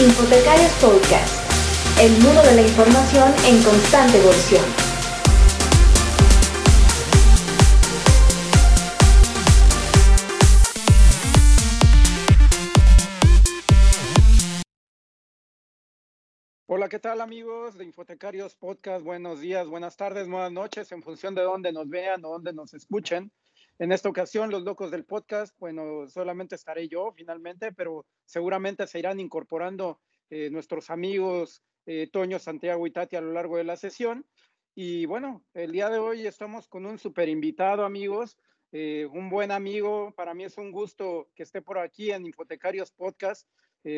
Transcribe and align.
Infotecarios 0.00 0.70
Podcast, 0.74 2.00
el 2.00 2.12
mundo 2.22 2.40
de 2.42 2.54
la 2.54 2.62
información 2.62 3.34
en 3.44 3.60
constante 3.64 4.16
evolución. 4.18 4.64
Hola, 16.66 16.88
¿qué 16.88 17.00
tal 17.00 17.20
amigos 17.20 17.76
de 17.76 17.84
Infotecarios 17.84 18.54
Podcast? 18.54 19.04
Buenos 19.04 19.40
días, 19.40 19.66
buenas 19.66 19.96
tardes, 19.96 20.28
buenas 20.28 20.52
noches, 20.52 20.92
en 20.92 21.02
función 21.02 21.34
de 21.34 21.42
dónde 21.42 21.72
nos 21.72 21.88
vean 21.88 22.24
o 22.24 22.28
dónde 22.28 22.52
nos 22.52 22.72
escuchen. 22.72 23.32
En 23.80 23.92
esta 23.92 24.08
ocasión, 24.08 24.50
los 24.50 24.64
locos 24.64 24.90
del 24.90 25.04
podcast, 25.04 25.56
bueno, 25.60 26.08
solamente 26.08 26.56
estaré 26.56 26.88
yo 26.88 27.12
finalmente, 27.12 27.70
pero 27.70 28.06
seguramente 28.24 28.88
se 28.88 28.98
irán 28.98 29.20
incorporando 29.20 30.00
eh, 30.30 30.50
nuestros 30.50 30.90
amigos 30.90 31.62
eh, 31.86 32.08
Toño, 32.12 32.40
Santiago 32.40 32.86
y 32.88 32.90
Tati 32.90 33.14
a 33.14 33.20
lo 33.20 33.32
largo 33.32 33.56
de 33.56 33.62
la 33.62 33.76
sesión. 33.76 34.26
Y 34.74 35.06
bueno, 35.06 35.44
el 35.54 35.70
día 35.70 35.90
de 35.90 35.98
hoy 36.00 36.26
estamos 36.26 36.66
con 36.66 36.86
un 36.86 36.98
super 36.98 37.28
invitado, 37.28 37.84
amigos, 37.84 38.36
eh, 38.72 39.06
un 39.12 39.30
buen 39.30 39.52
amigo. 39.52 40.12
Para 40.16 40.34
mí 40.34 40.42
es 40.42 40.58
un 40.58 40.72
gusto 40.72 41.30
que 41.36 41.44
esté 41.44 41.62
por 41.62 41.78
aquí 41.78 42.10
en 42.10 42.26
Infotecarios 42.26 42.90
Podcast. 42.90 43.48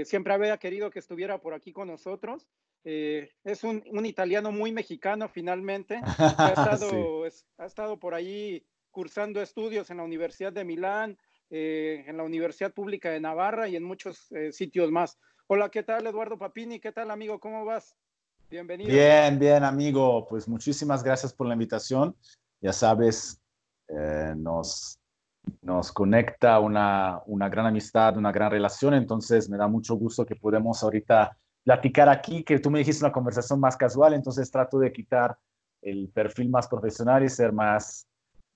siempre 0.05 0.35
había 0.35 0.59
querido 0.59 0.91
que 0.91 0.99
estuviera 0.99 1.41
por 1.41 1.55
aquí 1.55 1.73
con 1.73 1.89
nosotros. 1.89 2.47
es 2.85 3.65
un, 3.65 3.83
un, 3.91 4.05
italiano 4.05 4.53
muy 4.53 4.73
mexicano 4.73 5.27
finalmente. 5.29 6.01
Ha 6.39 6.51
estado, 6.51 7.25
ha 7.57 7.67
estado 7.67 7.99
por 7.99 8.13
ahí 8.15 8.63
cursando 8.91 9.41
estudios 9.41 9.91
en 9.91 9.99
la 9.99 10.03
Universidad 10.03 10.53
de 10.53 10.65
Milán, 10.65 11.19
eh, 11.51 12.05
en 12.07 12.17
la 12.17 12.23
Universidad 12.23 12.73
Pública 12.73 13.11
de 13.11 13.21
Navarra 13.21 13.69
y 13.69 13.77
en 13.77 13.85
muchos 13.85 14.31
eh, 14.33 14.53
sitios 14.53 14.91
más. 14.91 15.19
Hola, 15.47 15.69
¿qué 15.69 15.83
tal 15.83 16.07
Eduardo 16.07 16.39
Papini? 16.39 16.79
¿Qué 16.79 16.93
tal 16.93 17.11
amigo? 17.11 17.41
¿Cómo 17.41 17.65
vas? 17.65 17.97
Bienvenido. 18.49 18.91
Bien, 18.91 19.39
bien 19.39 19.65
amigo. 19.65 20.27
Pues 20.29 20.49
muchísimas 20.49 21.03
gracias 21.03 21.33
por 21.33 21.47
la 21.47 21.55
invitación. 21.55 22.17
Ya 22.61 22.73
sabes, 22.73 23.41
eh, 23.89 24.35
nos, 24.37 25.01
nos 25.63 25.91
conecta 25.93 26.61
una, 26.61 27.21
una 27.27 27.49
gran 27.49 27.67
amistad, 27.67 28.17
una 28.17 28.33
gran 28.33 28.51
relación, 28.51 28.95
entonces 28.95 29.49
me 29.49 29.57
da 29.57 29.67
mucho 29.67 29.95
gusto 29.95 30.27
que 30.27 30.37
podamos 30.37 30.83
ahorita 30.83 31.37
platicar 31.65 32.09
aquí, 32.09 32.43
que 32.43 32.59
tú 32.59 32.71
me 32.71 32.81
dijiste 32.81 33.05
una 33.05 33.13
conversación 33.13 33.61
más 33.61 33.77
casual, 33.77 34.15
entonces 34.15 34.51
trato 34.51 34.79
de 34.79 34.93
quitar 34.93 35.37
el 35.83 36.09
perfil 36.11 36.51
más 36.51 36.69
profesional 36.69 37.25
y 37.25 37.29
ser 37.29 37.53
más 37.53 38.07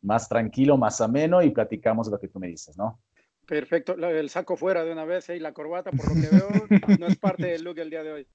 más 0.05 0.28
tranquilo, 0.28 0.77
más 0.77 1.00
ameno 1.00 1.42
y 1.42 1.50
platicamos 1.50 2.08
lo 2.08 2.19
que 2.19 2.28
tú 2.28 2.38
me 2.38 2.48
dices, 2.48 2.77
¿no? 2.77 3.00
Perfecto, 3.47 3.94
el 3.94 4.30
saco 4.30 4.56
fuera 4.56 4.84
de 4.84 4.92
una 4.92 5.05
vez 5.05 5.28
¿eh? 5.28 5.36
y 5.36 5.41
la 5.41 5.52
corbata, 5.52 5.91
por 5.91 6.08
lo 6.08 6.14
que 6.14 6.28
veo, 6.34 6.48
no 6.98 7.06
es 7.06 7.16
parte 7.19 7.47
del 7.47 7.62
look 7.62 7.78
el 7.78 7.91
día 7.91 8.02
de 8.02 8.12
hoy. 8.12 8.27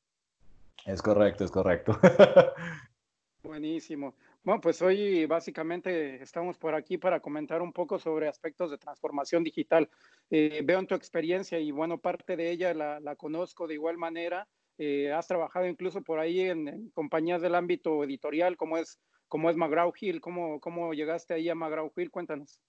Es 0.86 1.02
correcto, 1.02 1.46
es 1.46 1.52
correcto. 1.52 2.00
Buenísimo. 3.44 4.16
Bueno, 4.44 4.62
pues 4.62 4.82
hoy 4.82 5.26
básicamente 5.26 6.22
estamos 6.22 6.58
por 6.58 6.76
aquí 6.76 6.98
para 6.98 7.20
comentar 7.20 7.62
un 7.62 7.74
poco 7.74 8.00
sobre 8.00 8.28
aspectos 8.28 8.72
de 8.72 8.78
transformación 8.78 9.44
digital. 9.44 9.90
Eh, 10.30 10.62
veo 10.64 10.80
en 10.80 10.88
tu 10.88 10.96
experiencia 10.96 11.60
y 11.60 11.72
bueno, 11.72 11.98
parte 11.98 12.36
de 12.36 12.52
ella 12.52 12.74
la, 12.74 13.16
conozco 13.16 13.68
de 13.68 13.74
igual 13.76 13.98
manera. 13.98 14.48
Eh, 14.78 15.12
has 15.12 15.28
trabajado 15.28 15.68
incluso 15.68 16.02
por 16.02 16.20
ahí 16.20 16.42
en, 16.42 16.90
compañías 16.92 17.42
del 17.42 17.56
ámbito 17.56 18.04
editorial 18.04 18.56
como 18.56 18.78
es 18.78 19.00
cómo 19.30 19.50
es 19.50 19.56
McGraw 19.56 19.94
Hill, 20.00 20.20
cómo, 20.20 20.60
cómo 20.60 20.94
llegaste 20.94 21.36
ahí 21.36 21.48
a 21.48 21.56
McGraw 21.56 21.92
Hill, 21.96 22.12
cuéntanos. 22.12 22.60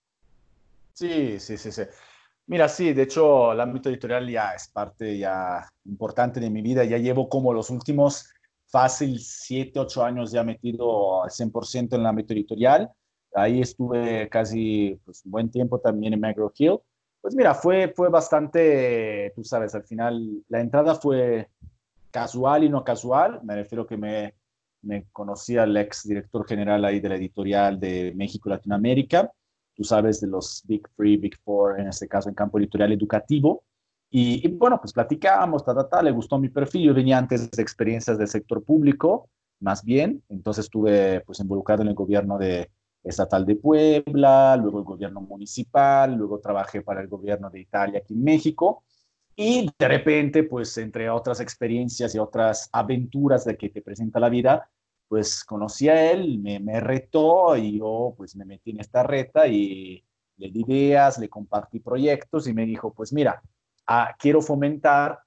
Sí, 0.93 1.41
sí, 1.41 1.57
sí, 1.57 1.73
sí. 1.73 1.83
Mira, 2.47 2.69
sí, 2.69 2.93
de 2.93 3.03
hecho 3.03 3.53
el 3.53 3.61
ámbito 3.61 3.89
editorial 3.89 4.29
ya 4.29 4.53
es 4.53 4.69
parte 4.69 5.19
ya 5.19 5.67
importante 5.85 6.41
de 6.41 6.51
mi 6.51 6.63
vida, 6.63 6.85
ya 6.85 6.99
llevo 6.99 7.29
como 7.29 7.53
los 7.53 7.71
últimos 7.71 8.33
fácil 8.67 9.19
7, 9.19 9.81
8 9.81 10.05
años 10.05 10.31
ya 10.31 10.45
metido 10.45 11.25
al 11.25 11.31
100% 11.31 11.95
en 11.95 12.01
el 12.01 12.07
ámbito 12.07 12.35
editorial. 12.35 12.91
Ahí 13.35 13.61
estuve 13.61 14.29
casi 14.29 15.01
pues, 15.05 15.25
un 15.25 15.31
buen 15.31 15.51
tiempo 15.51 15.79
también 15.79 16.13
en 16.13 16.21
McGraw 16.21 16.53
Hill. 16.57 16.79
Pues 17.21 17.35
mira, 17.35 17.55
fue, 17.55 17.93
fue 17.95 18.09
bastante, 18.09 19.33
tú 19.37 19.45
sabes, 19.45 19.75
al 19.75 19.85
final 19.85 20.43
la 20.49 20.61
entrada 20.61 20.95
fue 20.95 21.49
casual 22.11 22.65
y 22.65 22.69
no 22.69 22.83
casual. 22.83 23.41
Me 23.45 23.55
refiero 23.55 23.87
que 23.87 23.97
me, 23.97 24.35
me 24.83 25.07
conocía 25.13 25.65
al 25.65 25.77
ex 25.77 26.07
director 26.07 26.47
general 26.47 26.85
ahí 26.85 27.01
de 27.01 27.09
la 27.09 27.17
editorial 27.17 27.79
de 27.79 28.13
México 28.17 28.49
y 28.49 28.53
Latinoamérica, 28.53 29.31
tú 29.75 29.85
sabes 29.85 30.21
de 30.21 30.27
los 30.27 30.63
Big 30.67 30.89
Three, 30.97 31.17
Big 31.17 31.39
Four, 31.43 31.81
en 31.81 31.89
este 31.89 32.09
caso 32.09 32.29
en 32.29 32.35
campo 32.35 32.59
editorial 32.59 32.93
educativo. 32.93 33.65
Y, 34.13 34.47
bueno, 34.49 34.81
pues 34.81 34.93
platicábamos, 34.93 35.65
ta, 35.65 35.73
ta, 35.75 35.89
ta, 35.89 36.03
le 36.03 36.11
gustó 36.11 36.39
mi 36.39 36.49
perfil, 36.49 36.89
yo 36.89 36.95
venía 36.95 37.17
antes 37.17 37.49
de 37.51 37.63
experiencias 37.63 38.19
del 38.19 38.27
sector 38.27 38.63
público, 38.65 39.29
más 39.61 39.85
bien, 39.85 40.23
entonces 40.29 40.65
estuve 40.65 41.21
pues 41.21 41.39
involucrado 41.39 41.83
en 41.83 41.89
el 41.89 41.95
gobierno 41.95 42.37
de 42.37 42.71
estatal 43.05 43.47
de 43.47 43.57
Puebla, 43.57 44.57
luego 44.57 44.79
el 44.79 44.85
gobierno 44.85 45.21
municipal, 45.21 46.15
luego 46.15 46.41
trabajé 46.41 46.83
para 46.83 47.01
el 47.01 47.09
gobierno 47.09 47.51
de 47.51 47.61
Italia 47.61 48.01
aquí 48.01 48.15
en 48.15 48.25
México, 48.25 48.83
y 49.37 49.71
de 49.79 49.89
repente, 49.89 50.45
pues 50.45 50.77
entre 50.79 51.09
otras 51.09 51.41
experiencias 51.41 52.15
y 52.15 52.19
otras 52.19 52.69
aventuras 52.73 53.45
de 53.45 53.57
que 53.57 53.71
te 53.71 53.83
presenta 53.83 54.21
la 54.21 54.29
vida, 54.29 54.71
pues 55.09 55.45
conocí 55.45 55.89
a 55.89 56.13
él, 56.13 56.39
me, 56.39 56.61
me 56.61 56.79
retó 56.81 57.57
y 57.57 57.79
yo 57.79 58.15
pues 58.17 58.37
me 58.37 58.45
metí 58.45 58.71
en 58.71 58.81
esta 58.81 59.03
reta 59.03 59.47
y 59.47 60.05
le 60.37 60.51
di 60.51 60.63
ideas, 60.63 61.19
le 61.19 61.29
compartí 61.29 61.81
proyectos 61.81 62.47
y 62.49 62.55
me 62.55 62.65
dijo, 62.65 62.93
pues 62.95 63.13
mira, 63.13 63.43
ah, 63.87 64.15
quiero 64.19 64.41
fomentar, 64.41 65.21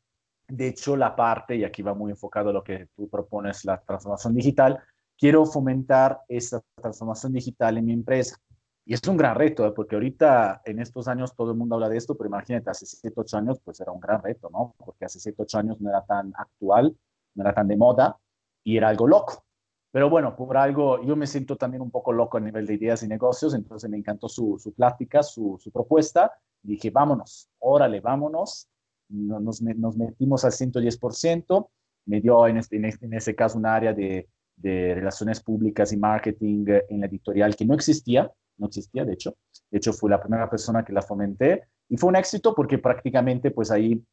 de 0.48 0.70
hecho 0.70 0.96
la 0.96 1.16
parte, 1.16 1.56
y 1.56 1.64
aquí 1.64 1.82
va 1.82 1.94
muy 1.94 2.12
enfocado 2.12 2.52
lo 2.52 2.64
que 2.64 2.88
tú 2.96 3.10
propones, 3.10 3.66
la 3.66 3.80
transformación 3.82 4.34
digital, 4.34 4.80
quiero 5.18 5.46
fomentar 5.46 6.22
esta 6.28 6.62
transformación 6.76 7.34
digital 7.34 7.78
en 7.78 7.86
mi 7.86 7.94
empresa. 7.94 8.38
Y 8.86 8.94
es 8.94 9.08
un 9.08 9.16
gran 9.16 9.36
reto, 9.36 9.66
¿eh? 9.66 9.72
porque 9.72 9.96
ahorita 9.96 10.62
en 10.66 10.80
estos 10.80 11.08
años 11.08 11.34
todo 11.36 11.52
el 11.52 11.58
mundo 11.58 11.76
habla 11.76 11.88
de 11.88 11.98
esto, 11.98 12.16
pero 12.16 12.28
imagínate, 12.28 12.70
hace 12.70 12.86
7, 12.86 13.14
8 13.16 13.38
años 13.38 13.60
pues 13.64 13.80
era 13.80 13.92
un 13.94 14.00
gran 14.00 14.22
reto, 14.22 14.50
¿no? 14.52 14.76
Porque 14.78 15.06
hace 15.06 15.20
7, 15.20 15.42
8 15.42 15.58
años 15.60 15.80
no 15.80 15.90
era 15.90 16.04
tan 16.04 16.34
actual, 16.36 16.96
no 17.36 17.44
era 17.44 17.54
tan 17.54 17.68
de 17.70 17.78
moda 17.78 18.18
y 18.64 18.76
era 18.76 18.90
algo 18.90 19.08
loco. 19.08 19.46
Pero 19.92 20.10
bueno, 20.10 20.36
por 20.36 20.58
algo, 20.58 21.02
yo 21.04 21.16
me 21.16 21.28
siento 21.28 21.56
también 21.56 21.82
un 21.82 21.92
poco 21.92 22.12
loco 22.12 22.38
a 22.38 22.42
nivel 22.42 22.66
de 22.66 22.74
ideas 22.74 23.04
y 23.04 23.08
negocios, 23.08 23.54
entonces 23.54 23.90
me 23.90 23.98
encantó 23.98 24.28
su, 24.28 24.60
su 24.60 24.74
plática, 24.74 25.24
su, 25.24 25.58
su, 25.62 25.72
propuesta. 25.72 26.34
Dije, 26.62 26.90
vámonos, 26.90 27.50
órale, 27.60 28.02
vámonos. 28.02 28.68
Nos, 29.08 29.62
nos 29.62 29.96
metimos 29.96 30.44
al 30.44 30.52
110%. 30.52 31.70
Me 32.06 32.20
dio 32.20 32.48
en 32.48 32.58
este, 32.58 32.78
en 32.78 32.86
este, 32.86 33.06
en 33.06 33.14
ese 33.14 33.36
caso 33.36 33.58
un 33.58 33.66
área 33.66 33.94
de, 33.94 34.28
de 34.58 34.96
relaciones 34.96 35.42
públicas 35.42 35.94
y 35.94 35.98
marketing 35.98 36.66
en 36.90 37.00
la 37.00 37.06
editorial 37.06 37.56
que 37.56 37.66
no 37.66 37.76
existía 37.76 38.32
no 38.58 38.68
existía, 38.68 39.06
de 39.06 39.14
hecho. 39.14 39.36
De 39.70 39.78
hecho, 39.78 39.94
fui 39.94 40.10
la 40.10 40.22
primera 40.22 40.50
persona 40.50 40.84
que 40.84 40.94
la 40.94 41.02
fomenté 41.02 41.64
y 41.90 41.98
fue 41.98 42.10
un 42.10 42.16
éxito 42.16 42.54
porque 42.56 42.78
prácticamente 42.78 43.52
pues 43.52 43.72
ahí 43.72 44.04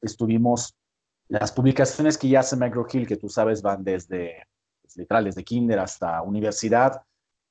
estuvimos, 0.00 0.76
las 1.28 1.52
publicaciones 1.52 2.16
que 2.16 2.28
ya 2.28 2.40
hace 2.40 2.56
McGraw 2.56 2.86
Hill, 2.92 3.06
que 3.06 3.16
tú 3.16 3.28
sabes, 3.28 3.62
van 3.62 3.82
desde, 3.82 4.44
pues, 4.82 4.96
literal, 4.96 5.24
desde 5.24 5.44
kinder 5.44 5.78
hasta 5.78 6.22
universidad 6.22 7.02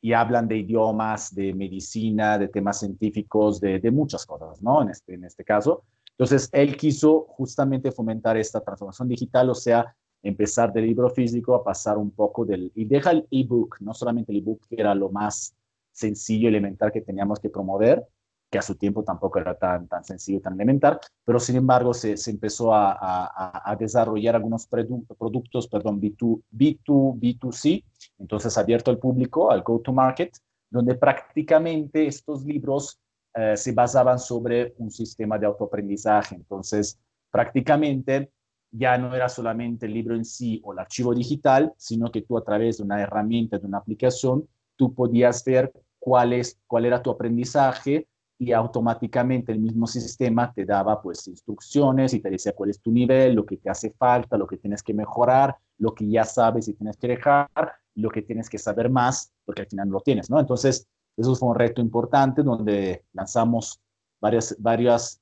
y 0.01 0.13
hablan 0.13 0.47
de 0.47 0.57
idiomas, 0.57 1.34
de 1.34 1.53
medicina, 1.53 2.38
de 2.38 2.47
temas 2.47 2.79
científicos, 2.79 3.59
de, 3.59 3.79
de 3.79 3.91
muchas 3.91 4.25
cosas, 4.25 4.61
¿no? 4.61 4.81
En 4.81 4.89
este, 4.89 5.16
en 5.16 5.25
este 5.25 5.44
caso. 5.44 5.84
Entonces, 6.11 6.47
él 6.53 6.78
quiso 6.78 7.25
justamente 7.29 7.91
fomentar 7.91 8.38
esta 8.38 8.61
transformación 8.61 9.07
digital, 9.07 9.50
o 9.50 9.55
sea, 9.55 9.95
empezar 10.23 10.72
del 10.72 10.85
libro 10.85 11.09
físico 11.09 11.55
a 11.55 11.63
pasar 11.63 11.97
un 11.97 12.11
poco 12.11 12.45
del, 12.45 12.72
y 12.75 12.85
deja 12.85 13.11
el 13.11 13.28
ebook, 13.29 13.78
no 13.81 13.94
solamente 13.94 14.31
el 14.31 14.39
ebook 14.39 14.66
que 14.67 14.75
era 14.79 14.95
lo 14.95 15.09
más 15.09 15.55
sencillo, 15.95 16.50
elemental 16.50 16.91
que 16.91 17.01
teníamos 17.01 17.39
que 17.39 17.50
promover, 17.50 18.06
que 18.51 18.59
a 18.59 18.61
su 18.61 18.75
tiempo 18.75 19.03
tampoco 19.03 19.39
era 19.39 19.57
tan, 19.57 19.88
tan 19.88 20.03
sencillo, 20.03 20.41
tan 20.41 20.53
elemental, 20.53 21.00
pero 21.23 21.40
sin 21.40 21.55
embargo 21.55 21.93
se, 21.93 22.17
se 22.17 22.31
empezó 22.31 22.73
a, 22.73 22.91
a, 22.91 23.72
a, 23.72 23.75
desarrollar 23.75 24.35
algunos 24.35 24.67
productos, 24.67 25.67
perdón, 25.67 25.99
B2, 25.99 26.41
B2, 26.52 27.19
B2C, 27.19 27.84
entonces 28.19 28.58
abierto 28.58 28.91
al 28.91 28.99
público, 28.99 29.49
al 29.49 29.64
go-to-market, 29.64 30.37
donde 30.69 30.96
prácticamente 30.96 32.05
estos 32.05 32.43
libros 32.43 32.99
eh, 33.34 33.58
se 33.58 33.72
basaban 33.72 34.19
sobre 34.19 34.73
un 34.78 34.90
sistema 34.91 35.37
de 35.37 35.46
autoaprendizaje. 35.46 36.35
Entonces, 36.35 36.99
prácticamente 37.29 38.31
ya 38.72 38.97
no 38.97 39.14
era 39.14 39.28
solamente 39.28 39.85
el 39.85 39.93
libro 39.93 40.16
en 40.16 40.25
sí 40.25 40.61
o 40.64 40.73
el 40.73 40.79
archivo 40.79 41.14
digital, 41.14 41.73
sino 41.78 42.11
que 42.11 42.22
tú 42.22 42.37
a 42.37 42.43
través 42.43 42.78
de 42.78 42.84
una 42.84 43.02
herramienta, 43.02 43.58
de 43.58 43.67
una 43.67 43.79
aplicación, 43.79 44.47
tú 44.75 44.93
podías 44.93 45.43
ver 45.43 45.72
cuál, 46.05 46.34
es, 46.34 46.59
cuál 46.67 46.85
era 46.85 47.02
tu 47.02 47.09
aprendizaje 47.09 48.07
y 48.37 48.52
automáticamente 48.52 49.52
el 49.52 49.57
mismo 49.57 49.87
sistema 49.87 50.53
te 50.53 50.63
daba 50.63 51.02
pues 51.02 51.28
instrucciones 51.28 52.13
y 52.13 52.19
te 52.19 52.29
decía 52.29 52.53
cuál 52.53 52.69
es 52.69 52.79
tu 52.79 52.91
nivel, 52.91 53.34
lo 53.34 53.43
que 53.43 53.57
te 53.57 53.72
hace 53.72 53.90
falta, 53.90 54.37
lo 54.37 54.46
que 54.46 54.57
tienes 54.57 54.84
que 54.84 54.93
mejorar, 54.93 55.57
lo 55.79 55.96
que 55.96 56.07
ya 56.07 56.23
sabes 56.23 56.67
y 56.67 56.75
tienes 56.75 56.96
que 56.97 57.07
dejar, 57.07 57.49
lo 57.96 58.11
que 58.11 58.22
tienes 58.22 58.52
que 58.52 58.59
saber 58.59 58.87
más, 58.87 59.34
porque 59.46 59.63
al 59.63 59.67
final 59.67 59.90
lo 59.90 59.99
tienes, 59.99 60.29
¿no? 60.29 60.40
Entonces, 60.40 60.87
eso 61.17 61.35
fue 61.35 61.49
un 61.49 61.55
reto 61.55 61.81
importante 61.81 62.43
donde 62.43 63.03
lanzamos 63.11 63.79
varias, 64.22 64.55
varias 64.59 65.19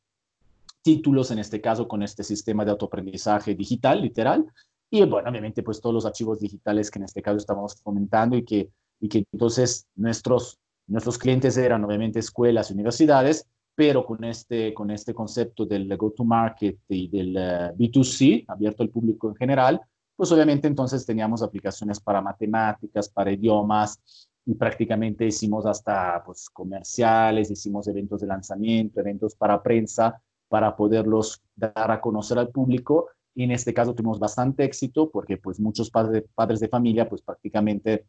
títulos, 0.81 1.31
en 1.31 1.39
este 1.39 1.62
caso 1.62 1.88
con 1.88 2.03
este 2.03 2.25
sistema 2.25 2.65
de 2.65 2.71
autoaprendizaje 2.71 3.56
digital, 3.56 4.01
literal. 4.01 4.45
Y 4.89 5.06
bueno, 5.06 5.30
obviamente 5.30 5.63
pues 5.63 5.80
todos 5.80 5.94
los 5.94 6.06
archivos 6.06 6.41
digitales 6.41 6.91
que 6.91 7.00
en 7.00 7.06
este 7.06 7.21
caso 7.21 7.38
estamos 7.38 7.75
comentando 7.75 8.35
y 8.35 8.44
que, 8.44 8.69
y 9.00 9.07
que 9.07 9.25
entonces 9.31 9.88
nuestros, 9.95 10.59
nuestros 10.88 11.18
clientes 11.18 11.57
eran 11.57 11.83
obviamente 11.83 12.19
escuelas 12.19 12.69
y 12.69 12.74
universidades, 12.74 13.47
pero 13.75 14.06
con 14.06 14.24
este, 14.24 14.74
con 14.74 14.91
este 14.91 15.13
concepto 15.13 15.65
del 15.65 15.95
go-to-market 15.97 16.80
y 16.89 17.07
del 17.07 17.35
eh, 17.38 17.71
B2C, 17.75 18.45
abierto 18.47 18.83
al 18.83 18.89
público 18.89 19.30
en 19.30 19.35
general, 19.35 19.81
pues 20.15 20.31
obviamente 20.31 20.68
entonces 20.68 21.06
teníamos 21.06 21.41
aplicaciones 21.41 22.00
para 22.00 22.21
matemáticas, 22.21 23.09
para 23.09 23.31
idiomas, 23.31 24.00
y 24.45 24.56
prácticamente 24.56 25.25
hicimos 25.25 25.65
hasta 25.65 26.21
pues, 26.25 26.50
comerciales, 26.50 27.50
hicimos 27.50 27.88
eventos 27.88 28.21
de 28.21 28.27
lanzamiento, 28.27 29.00
eventos 29.00 29.35
para 29.35 29.62
prensa, 29.62 30.21
para 30.50 30.75
poderlos 30.75 31.41
dar 31.56 31.91
a 31.91 32.01
conocer 32.01 32.38
al 32.38 32.50
público. 32.50 33.07
Y 33.35 33.44
en 33.44 33.51
este 33.51 33.74
caso 33.74 33.95
tuvimos 33.95 34.19
bastante 34.19 34.63
éxito 34.63 35.09
porque 35.09 35.38
pues 35.38 35.59
muchos 35.59 35.89
padres, 35.89 36.25
padres 36.35 36.59
de 36.59 36.68
familia 36.68 37.09
pues 37.09 37.21
prácticamente 37.21 38.06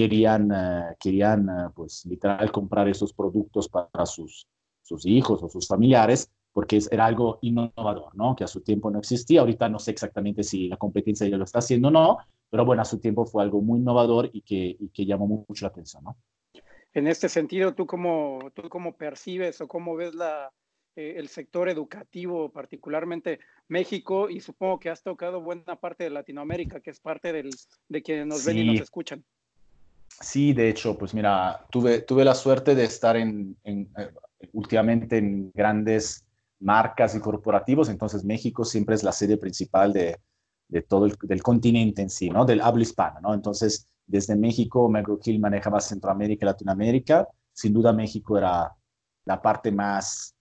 querían, 0.00 0.50
eh, 0.50 0.96
querían 0.98 1.48
eh, 1.48 1.68
pues 1.74 2.06
literal 2.06 2.50
comprar 2.50 2.88
esos 2.88 3.12
productos 3.12 3.68
para 3.68 4.06
sus, 4.06 4.46
sus 4.80 5.04
hijos 5.04 5.42
o 5.42 5.48
sus 5.48 5.68
familiares 5.68 6.30
porque 6.52 6.80
era 6.90 7.04
algo 7.04 7.38
innovador, 7.42 8.14
¿no? 8.16 8.34
Que 8.34 8.44
a 8.44 8.48
su 8.48 8.62
tiempo 8.62 8.90
no 8.90 8.98
existía. 8.98 9.40
Ahorita 9.40 9.68
no 9.68 9.78
sé 9.78 9.90
exactamente 9.92 10.42
si 10.42 10.68
la 10.68 10.78
competencia 10.78 11.28
ya 11.28 11.36
lo 11.36 11.44
está 11.44 11.60
haciendo 11.60 11.88
o 11.88 11.90
no, 11.90 12.18
pero 12.50 12.64
bueno, 12.64 12.82
a 12.82 12.84
su 12.84 12.98
tiempo 12.98 13.24
fue 13.26 13.42
algo 13.42 13.60
muy 13.60 13.78
innovador 13.78 14.30
y 14.32 14.40
que, 14.40 14.76
y 14.80 14.88
que 14.88 15.04
llamó 15.04 15.26
mucho 15.26 15.64
la 15.64 15.68
atención, 15.68 16.02
¿no? 16.02 16.16
En 16.92 17.06
este 17.06 17.28
sentido, 17.28 17.74
¿tú 17.74 17.86
cómo, 17.86 18.50
tú 18.54 18.68
cómo 18.68 18.96
percibes 18.96 19.60
o 19.60 19.68
cómo 19.68 19.94
ves 19.94 20.14
la, 20.14 20.50
eh, 20.96 21.14
el 21.18 21.28
sector 21.28 21.68
educativo, 21.68 22.50
particularmente 22.50 23.38
México, 23.68 24.28
y 24.28 24.40
supongo 24.40 24.80
que 24.80 24.90
has 24.90 25.04
tocado 25.04 25.40
buena 25.40 25.76
parte 25.76 26.02
de 26.02 26.10
Latinoamérica, 26.10 26.80
que 26.80 26.90
es 26.90 26.98
parte 26.98 27.32
del, 27.32 27.50
de 27.88 28.02
quienes 28.02 28.26
nos 28.26 28.44
ven 28.44 28.58
y 28.58 28.64
nos 28.64 28.80
escuchan? 28.80 29.24
Sí, 30.20 30.52
de 30.52 30.68
hecho, 30.68 30.98
pues 30.98 31.14
mira, 31.14 31.66
tuve, 31.70 32.02
tuve 32.02 32.24
la 32.24 32.34
suerte 32.34 32.74
de 32.74 32.84
estar 32.84 33.16
en, 33.16 33.56
eh, 33.64 33.88
últimamente 34.52 35.16
en 35.16 35.50
grandes 35.54 36.26
marcas 36.58 37.14
y 37.14 37.20
corporativos, 37.20 37.88
entonces 37.88 38.22
México 38.24 38.64
siempre 38.66 38.94
es 38.94 39.02
la 39.02 39.12
sede 39.12 39.38
principal 39.38 39.94
de, 39.94 40.18
de 40.68 40.82
todo 40.82 41.06
el 41.06 41.16
del 41.22 41.42
continente 41.42 42.02
en 42.02 42.10
sí, 42.10 42.28
¿no? 42.28 42.44
Del 42.44 42.60
habla 42.60 42.82
hispana, 42.82 43.20
¿no? 43.20 43.32
Entonces, 43.32 43.88
desde 44.06 44.36
México, 44.36 44.90
McGraw-Hill 44.90 45.40
manejaba 45.40 45.80
Centroamérica 45.80 46.44
y 46.44 46.48
Latinoamérica. 46.48 47.26
Sin 47.52 47.72
duda, 47.72 47.92
México 47.92 48.36
era 48.36 48.70
la 49.24 49.40
parte 49.40 49.72
más, 49.72 50.34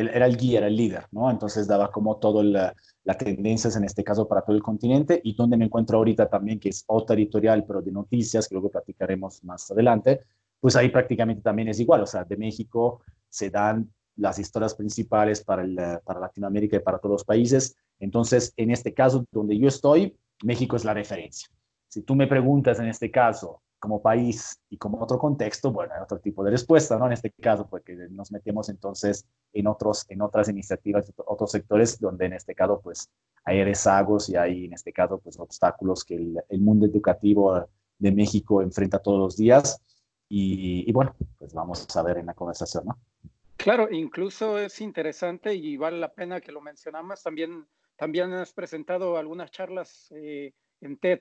era 0.00 0.26
el 0.26 0.36
guía, 0.36 0.58
era 0.58 0.68
el 0.68 0.76
líder, 0.76 1.06
¿no? 1.10 1.30
Entonces 1.30 1.66
daba 1.66 1.90
como 1.90 2.16
todo 2.18 2.42
las 2.42 3.18
tendencias, 3.18 3.76
en 3.76 3.84
este 3.84 4.04
caso, 4.04 4.28
para 4.28 4.42
todo 4.42 4.56
el 4.56 4.62
continente. 4.62 5.20
Y 5.24 5.34
donde 5.34 5.56
me 5.56 5.64
encuentro 5.64 5.98
ahorita 5.98 6.28
también, 6.28 6.60
que 6.60 6.68
es 6.68 6.84
otra 6.86 7.16
editorial, 7.16 7.64
pero 7.66 7.82
de 7.82 7.92
noticias, 7.92 8.48
que 8.48 8.54
luego 8.54 8.70
platicaremos 8.70 9.42
más 9.44 9.70
adelante, 9.70 10.20
pues 10.60 10.76
ahí 10.76 10.88
prácticamente 10.88 11.42
también 11.42 11.68
es 11.68 11.80
igual. 11.80 12.02
O 12.02 12.06
sea, 12.06 12.24
de 12.24 12.36
México 12.36 13.02
se 13.28 13.50
dan 13.50 13.90
las 14.16 14.38
historias 14.38 14.74
principales 14.74 15.42
para, 15.42 15.62
el, 15.62 15.76
para 16.04 16.20
Latinoamérica 16.20 16.76
y 16.76 16.80
para 16.80 16.98
todos 16.98 17.14
los 17.14 17.24
países. 17.24 17.76
Entonces, 18.00 18.52
en 18.56 18.70
este 18.70 18.94
caso, 18.94 19.24
donde 19.32 19.58
yo 19.58 19.68
estoy, 19.68 20.16
México 20.42 20.76
es 20.76 20.84
la 20.84 20.94
referencia. 20.94 21.48
Si 21.88 22.02
tú 22.02 22.14
me 22.14 22.26
preguntas 22.26 22.78
en 22.78 22.86
este 22.86 23.10
caso, 23.10 23.62
como 23.78 24.02
país 24.02 24.60
y 24.70 24.76
como 24.76 25.00
otro 25.00 25.18
contexto, 25.18 25.70
bueno, 25.72 25.94
hay 25.94 26.02
otro 26.02 26.18
tipo 26.18 26.44
de 26.44 26.50
respuesta, 26.50 26.98
¿no? 26.98 27.06
En 27.06 27.12
este 27.12 27.30
caso, 27.30 27.66
porque 27.68 27.94
nos 28.10 28.32
metemos 28.32 28.68
entonces 28.68 29.26
en, 29.52 29.66
otros, 29.66 30.04
en 30.08 30.22
otras 30.22 30.48
iniciativas, 30.48 31.12
otros 31.26 31.50
sectores 31.50 31.98
donde 32.00 32.26
en 32.26 32.32
este 32.32 32.54
caso, 32.54 32.80
pues, 32.82 33.08
hay 33.44 33.62
rezagos 33.64 34.28
y 34.28 34.36
hay, 34.36 34.66
en 34.66 34.72
este 34.72 34.92
caso, 34.92 35.18
pues, 35.18 35.38
obstáculos 35.38 36.04
que 36.04 36.16
el, 36.16 36.38
el 36.48 36.60
mundo 36.60 36.86
educativo 36.86 37.68
de 37.98 38.12
México 38.12 38.62
enfrenta 38.62 38.98
todos 38.98 39.18
los 39.18 39.36
días. 39.36 39.80
Y, 40.28 40.84
y, 40.86 40.92
bueno, 40.92 41.14
pues 41.38 41.54
vamos 41.54 41.86
a 41.96 42.02
ver 42.02 42.18
en 42.18 42.26
la 42.26 42.34
conversación, 42.34 42.84
¿no? 42.86 42.98
Claro, 43.56 43.90
incluso 43.90 44.58
es 44.58 44.80
interesante 44.80 45.54
y 45.54 45.76
vale 45.76 45.98
la 45.98 46.12
pena 46.12 46.40
que 46.40 46.52
lo 46.52 46.60
mencionamos. 46.60 47.22
También, 47.22 47.66
también 47.96 48.32
has 48.32 48.52
presentado 48.52 49.16
algunas 49.16 49.50
charlas 49.50 50.12
eh, 50.14 50.52
en 50.80 50.98
TED. 50.98 51.20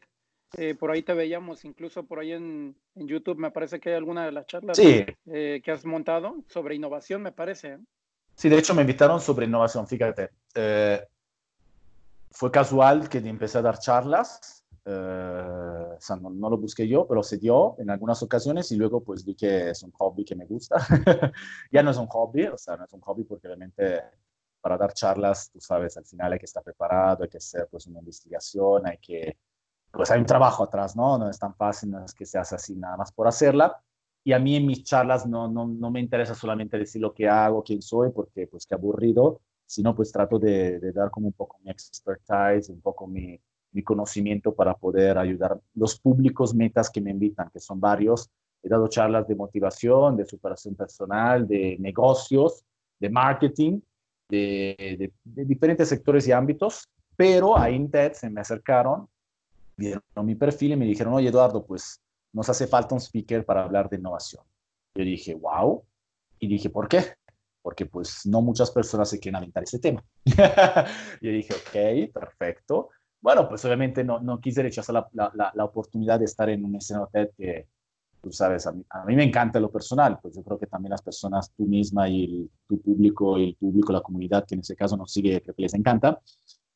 Eh, 0.58 0.76
por 0.76 0.92
ahí 0.92 1.04
te 1.04 1.14
veíamos, 1.14 1.66
incluso 1.66 2.06
por 2.06 2.20
ahí 2.20 2.32
en, 2.32 2.76
en, 2.96 3.08
YouTube, 3.08 3.38
me 3.38 3.52
parece 3.52 3.80
que 3.80 3.90
hay 3.90 3.96
alguna 3.96 4.26
de 4.26 4.32
las 4.32 4.48
charlas 4.48 4.78
sí. 4.78 5.06
eh, 5.26 5.62
que 5.64 5.72
has 5.72 5.86
montado 5.86 6.38
sobre 6.48 6.76
innovación, 6.76 7.22
me 7.22 7.34
parece. 7.34 7.74
¿eh? 7.74 7.80
Sí, 8.36 8.48
de 8.48 8.58
hecho 8.58 8.74
me 8.74 8.82
invitaron 8.82 9.20
sobre 9.20 9.46
innovación, 9.46 9.88
fíjate. 9.88 10.30
Eh, 10.56 11.06
fue 12.32 12.50
casual 12.50 13.10
que 13.10 13.18
empecé 13.18 13.58
a 13.58 13.62
dar 13.62 13.80
charlas 13.80 14.58
Uh, 14.88 15.96
o 15.98 16.00
sea, 16.00 16.16
no, 16.16 16.30
no, 16.30 16.50
lo 16.50 16.58
busqué 16.58 16.88
yo, 16.88 17.06
pero 17.06 17.22
se 17.22 17.38
dio 17.38 17.76
en 17.78 17.90
algunas 17.90 18.24
ocasiones 18.24 18.72
y 18.72 18.78
luego 18.78 19.04
pues 19.04 19.26
vi 19.26 19.36
que 19.36 19.72
es 19.72 19.84
un 19.84 19.92
hobby 19.92 20.24
que 20.24 20.34
me 20.34 20.46
gusta. 20.46 20.78
ya 21.74 21.84
no 21.84 21.92
es 21.92 21.98
un 21.98 22.08
hobby, 22.08 22.46
o 22.46 22.58
sea, 22.58 22.78
no 22.78 22.86
es 22.86 22.94
un 22.94 23.02
hobby 23.02 23.26
porque 23.26 23.48
realmente 23.48 24.02
para 24.62 24.78
dar 24.78 24.94
charlas, 24.94 25.52
tú 25.52 25.60
sabes, 25.60 25.98
al 25.98 26.06
final 26.06 26.32
hay 26.32 26.40
que 26.40 26.46
estar 26.46 26.64
preparado, 26.64 27.24
hay 27.24 27.30
que 27.30 27.38
hacer 27.38 27.68
pues 27.70 27.86
una 27.88 28.00
investigación, 28.00 28.88
hay 28.88 28.98
que, 29.00 29.38
pues 29.92 30.12
hay 30.12 30.20
un 30.20 30.26
trabajo 30.26 30.64
atrás, 30.64 30.96
¿no? 30.96 31.18
No 31.18 31.30
es 31.30 31.40
tan 31.40 31.56
fácil, 31.56 31.92
no 31.92 32.04
es 32.04 32.14
que 32.14 32.26
se 32.26 32.38
hace 32.38 32.56
así 32.56 32.76
nada 32.76 32.98
más 32.98 33.12
por 33.12 33.28
hacerla. 33.28 33.82
Y 34.24 34.34
a 34.34 34.40
mí 34.40 34.56
en 34.56 34.66
mis 34.66 34.84
charlas 34.84 35.26
no, 35.26 35.48
no, 35.48 35.66
no 35.68 35.90
me 35.90 36.00
interesa 36.00 36.36
solamente 36.36 36.78
decir 36.78 37.02
lo 37.02 37.14
que 37.14 37.30
hago, 37.30 37.64
quién 37.64 37.82
soy, 37.82 38.12
porque 38.12 38.48
pues 38.48 38.66
qué 38.66 38.76
aburrido, 38.76 39.42
sino 39.66 39.96
pues 39.96 40.12
trato 40.12 40.38
de, 40.40 40.80
dar 40.92 41.10
como 41.10 41.28
un 41.28 41.34
poco 41.34 41.60
mi 41.64 41.72
expertise, 41.72 42.70
un 42.70 42.82
poco 42.82 43.08
mi, 43.08 43.40
mi 43.72 43.84
conocimiento 43.84 44.54
para 44.54 44.74
poder 44.76 45.18
ayudar 45.18 45.60
los 45.76 46.00
públicos 46.00 46.54
metas 46.54 46.90
que 46.90 47.02
me 47.02 47.12
invitan, 47.12 47.50
que 47.52 47.60
son 47.60 47.80
varios. 47.80 48.30
He 48.64 48.70
dado 48.70 48.88
charlas 48.88 49.28
de 49.28 49.36
motivación, 49.36 50.18
de 50.18 50.26
superación 50.26 50.76
personal, 50.76 51.48
de 51.48 51.78
negocios, 51.80 52.66
de 53.00 53.10
marketing, 53.10 53.80
de, 54.30 54.76
de, 55.00 55.14
de 55.24 55.46
diferentes 55.46 55.88
sectores 55.88 56.28
y 56.28 56.32
ámbitos, 56.32 56.90
pero 57.16 57.58
a 57.58 57.70
Intet 57.70 58.14
se 58.16 58.30
me 58.30 58.42
acercaron, 58.42 59.08
vieron 59.78 60.04
mi 60.24 60.36
perfil 60.36 60.74
y 60.74 60.76
me 60.76 60.86
dijeron, 60.86 61.14
oye 61.14 61.30
Eduardo, 61.30 61.66
pues 61.66 62.02
nos 62.34 62.50
hace 62.50 62.68
falta 62.68 62.96
un 62.96 63.02
speaker 63.02 63.46
para 63.46 63.64
hablar 63.64 63.90
de 63.90 63.98
innovación. 63.98 64.44
Yo 64.96 65.04
dije, 65.04 65.34
wow, 65.36 65.84
y 66.40 66.48
dije, 66.48 66.70
¿por 66.70 66.88
qué? 66.88 67.16
Porque 67.62 67.86
pues 67.86 68.26
no 68.26 68.42
muchas 68.42 68.72
personas 68.72 69.10
se 69.10 69.20
quieren 69.20 69.38
aventar 69.38 69.64
ese 69.64 69.80
tema. 69.80 70.04
Yo 71.22 71.32
dije, 71.32 71.54
ok, 71.54 72.12
perfecto 72.14 72.90
bueno, 73.22 73.48
pues 73.50 73.64
obviamente 73.66 74.04
no, 74.04 74.20
no 74.20 74.40
quise 74.40 74.64
rechazar 74.64 74.94
la, 74.94 75.32
la, 75.34 75.52
la, 75.54 75.66
oportunidad 75.66 76.20
de 76.20 76.26
estar 76.26 76.50
en 76.50 76.64
un 76.64 76.76
escenario 76.76 77.10
TED 77.12 77.30
que, 77.36 77.68
tú 78.22 78.32
sabes, 78.32 78.68
a 78.68 78.72
mí, 78.72 78.84
a 78.90 79.06
mí, 79.06 79.16
me 79.16 79.24
encanta 79.24 79.60
lo 79.60 79.72
personal, 79.72 80.20
pues 80.22 80.36
yo 80.36 80.44
creo 80.44 80.60
que 80.60 80.68
también 80.68 80.92
las 80.92 81.02
personas, 81.02 81.52
tú 81.56 81.66
misma 81.66 82.08
y 82.08 82.24
el, 82.24 82.52
tu 82.68 82.80
público, 82.80 83.38
y 83.38 83.50
el 83.50 83.56
público, 83.56 83.92
la 83.92 84.02
comunidad 84.02 84.46
que 84.46 84.56
en 84.56 84.62
ese 84.62 84.76
caso 84.76 84.96
nos 84.96 85.12
sigue, 85.12 85.42
creo 85.42 85.56
que 85.56 85.64
les 85.64 85.74
encanta, 85.74 86.22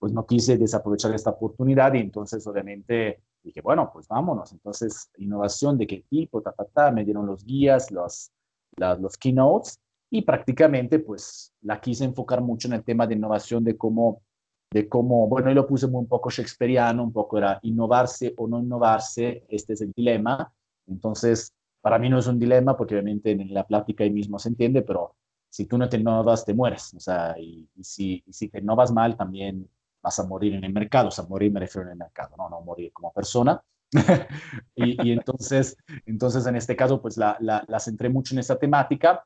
pues 0.01 0.13
no 0.13 0.25
quise 0.25 0.58
desaprovechar 0.58 1.13
esta 1.13 1.29
oportunidad 1.29 1.93
y 1.93 2.00
entonces 2.00 2.46
obviamente 2.48 3.22
dije, 3.43 3.62
bueno, 3.62 3.91
pues 3.93 4.08
vámonos. 4.08 4.51
Entonces, 4.51 5.12
innovación 5.20 5.77
de 5.77 5.86
qué 5.86 6.03
tipo, 6.10 6.41
ta, 6.41 6.53
ta, 6.53 6.65
ta, 6.65 6.91
me 6.91 7.05
dieron 7.05 7.27
los 7.27 7.46
guías, 7.46 7.91
los, 7.91 8.31
la, 8.77 8.96
los 8.96 9.15
keynotes 9.15 9.79
y 10.10 10.24
prácticamente 10.24 10.98
pues 10.98 11.53
la 11.62 11.79
quise 11.79 12.03
enfocar 12.03 12.41
mucho 12.41 12.67
en 12.67 12.74
el 12.74 12.84
tema 12.84 13.05
de 13.05 13.13
innovación, 13.13 13.63
de 13.63 13.77
cómo 13.77 14.24
de 14.72 14.89
cómo, 14.89 15.27
bueno, 15.27 15.50
yo 15.50 15.55
lo 15.55 15.67
puse 15.67 15.86
un 15.86 16.08
poco 16.08 16.31
shakespeariano, 16.31 17.03
un 17.03 17.13
poco 17.13 17.38
era 17.38 17.60
innovarse 17.62 18.34
o 18.38 18.48
no 18.48 18.60
innovarse, 18.60 19.46
este 19.50 19.74
es 19.74 19.81
el 19.81 19.91
dilema. 19.91 20.51
Entonces, 20.88 21.53
para 21.79 22.00
mí 22.00 22.10
no 22.10 22.17
es 22.17 22.25
un 22.25 22.39
dilema 22.39 22.75
porque 22.75 22.96
obviamente 22.96 23.31
en 23.31 23.53
la 23.53 23.67
plática 23.67 24.03
ahí 24.03 24.10
mismo 24.10 24.39
se 24.39 24.50
entiende, 24.50 24.81
pero 24.81 25.13
si 25.50 25.67
tú 25.67 25.77
no 25.77 25.88
te 25.89 25.98
innovas, 25.98 26.43
te 26.43 26.55
mueres. 26.55 26.91
O 26.96 27.00
sea, 27.00 27.36
y, 27.38 27.70
y 27.75 27.84
si, 27.84 28.24
y 28.25 28.34
si 28.34 28.48
te 28.48 28.60
innovas 28.60 28.91
mal, 28.91 29.15
también 29.15 29.70
vas 30.01 30.20
a 30.20 30.25
morir 30.25 30.53
en 30.55 30.63
el 30.63 30.74
mercado. 30.74 31.10
O 31.10 31.12
sea, 31.12 31.25
morir 31.25 31.51
me 31.51 31.60
refiero 31.60 31.88
en 31.88 31.93
el 31.93 31.98
mercado, 31.98 32.36
no, 32.38 32.50
no 32.50 32.62
morir 32.62 32.91
como 32.93 33.12
persona. 33.12 33.62
y, 34.75 35.08
y, 35.08 35.12
entonces, 35.12 35.75
entonces, 36.05 36.46
en 36.46 36.55
este 36.55 36.75
caso, 36.75 37.01
pues 37.01 37.17
la, 37.17 37.38
la, 37.39 37.63
la 37.67 37.79
centré 37.79 38.10
mucho 38.10 38.36
en 38.36 38.39
esa 38.39 38.58
temática. 38.58 39.25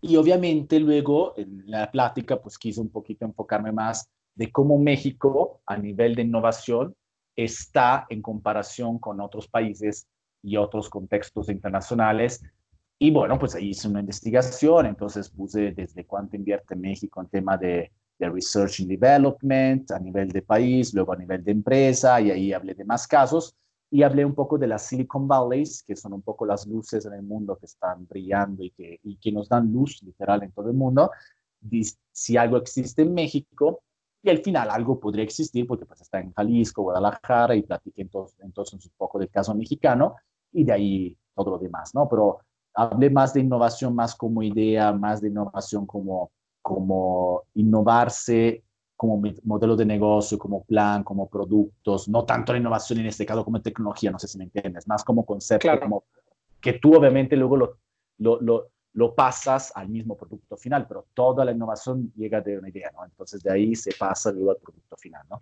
Y 0.00 0.16
obviamente 0.16 0.78
luego 0.78 1.34
en 1.36 1.64
la 1.66 1.90
plática, 1.90 2.40
pues 2.40 2.56
quise 2.56 2.80
un 2.80 2.90
poquito 2.90 3.24
enfocarme 3.24 3.72
más 3.72 4.08
de 4.34 4.52
cómo 4.52 4.78
México 4.78 5.60
a 5.66 5.76
nivel 5.76 6.14
de 6.14 6.22
innovación 6.22 6.94
está 7.34 8.06
en 8.08 8.22
comparación 8.22 8.98
con 8.98 9.20
otros 9.20 9.48
países 9.48 10.08
y 10.42 10.56
otros 10.56 10.88
contextos 10.88 11.48
internacionales. 11.48 12.42
Y 13.00 13.10
bueno, 13.10 13.38
pues 13.38 13.54
ahí 13.54 13.70
hice 13.70 13.88
una 13.88 14.00
investigación, 14.00 14.86
entonces 14.86 15.30
puse 15.30 15.72
desde 15.72 16.04
cuánto 16.04 16.36
invierte 16.36 16.74
México 16.76 17.20
en 17.20 17.28
tema 17.28 17.56
de, 17.56 17.92
de 18.18 18.28
Research 18.28 18.80
and 18.80 18.88
Development 18.88 19.90
a 19.90 19.98
nivel 19.98 20.28
de 20.28 20.42
país, 20.42 20.92
luego 20.92 21.12
a 21.12 21.16
nivel 21.16 21.44
de 21.44 21.52
empresa, 21.52 22.20
y 22.20 22.30
ahí 22.30 22.52
hablé 22.52 22.74
de 22.74 22.84
más 22.84 23.06
casos. 23.06 23.54
Y 23.90 24.02
hablé 24.02 24.24
un 24.24 24.34
poco 24.34 24.58
de 24.58 24.66
las 24.66 24.82
Silicon 24.86 25.26
Valleys, 25.26 25.82
que 25.82 25.96
son 25.96 26.12
un 26.12 26.22
poco 26.22 26.44
las 26.44 26.66
luces 26.66 27.06
en 27.06 27.14
el 27.14 27.22
mundo 27.22 27.56
que 27.56 27.66
están 27.66 28.06
brillando 28.06 28.62
y 28.62 28.70
que, 28.70 29.00
y 29.02 29.16
que 29.16 29.32
nos 29.32 29.48
dan 29.48 29.72
luz 29.72 30.02
literal 30.02 30.42
en 30.42 30.52
todo 30.52 30.68
el 30.68 30.76
mundo. 30.76 31.10
si 32.12 32.36
algo 32.36 32.56
existe 32.58 33.02
en 33.02 33.14
México 33.14 33.80
y 34.22 34.30
al 34.30 34.38
final 34.38 34.68
algo 34.70 34.98
podría 34.98 35.24
existir 35.24 35.66
porque 35.66 35.86
pues 35.86 36.00
está 36.00 36.20
en 36.20 36.32
Jalisco, 36.32 36.82
Guadalajara 36.82 37.54
y 37.54 37.62
platiqué 37.62 38.02
entonces, 38.02 38.38
entonces 38.40 38.84
un 38.84 38.92
poco 38.96 39.18
del 39.18 39.30
caso 39.30 39.54
mexicano 39.54 40.16
y 40.52 40.64
de 40.64 40.72
ahí 40.72 41.18
todo 41.34 41.52
lo 41.52 41.58
demás, 41.58 41.94
¿no? 41.94 42.08
Pero 42.08 42.40
hablé 42.74 43.10
más 43.10 43.32
de 43.34 43.40
innovación, 43.40 43.94
más 43.94 44.14
como 44.14 44.42
idea, 44.42 44.92
más 44.92 45.20
de 45.20 45.28
innovación 45.28 45.86
como, 45.86 46.30
como 46.68 47.44
innovarse 47.54 48.62
como 48.94 49.22
modelo 49.44 49.76
de 49.76 49.86
negocio, 49.86 50.36
como 50.38 50.64
plan, 50.64 51.04
como 51.04 51.30
productos, 51.30 52.08
no 52.08 52.24
tanto 52.24 52.52
la 52.52 52.58
innovación 52.58 52.98
en 52.98 53.06
este 53.06 53.24
caso 53.24 53.44
como 53.44 53.62
tecnología, 53.62 54.10
no 54.10 54.18
sé 54.18 54.26
si 54.26 54.36
me 54.36 54.44
entiendes, 54.44 54.88
más 54.88 55.04
como 55.04 55.24
concepto, 55.24 55.68
como 55.80 56.04
que 56.60 56.74
tú 56.74 56.94
obviamente 56.94 57.36
luego 57.36 57.56
lo, 57.56 57.78
lo, 58.18 58.40
lo, 58.40 58.70
lo, 58.94 59.14
pasas 59.14 59.70
al 59.76 59.88
mismo 59.88 60.16
producto 60.16 60.56
final, 60.56 60.86
pero 60.88 61.06
toda 61.14 61.44
la 61.44 61.52
innovación 61.52 62.12
llega 62.16 62.40
de 62.40 62.58
una 62.58 62.68
idea, 62.68 62.90
¿no? 62.92 63.04
Entonces 63.04 63.40
de 63.40 63.52
ahí 63.52 63.76
se 63.76 63.92
pasa 63.96 64.32
luego 64.32 64.50
al 64.50 64.56
producto 64.56 64.96
final, 64.96 65.22
¿no? 65.30 65.38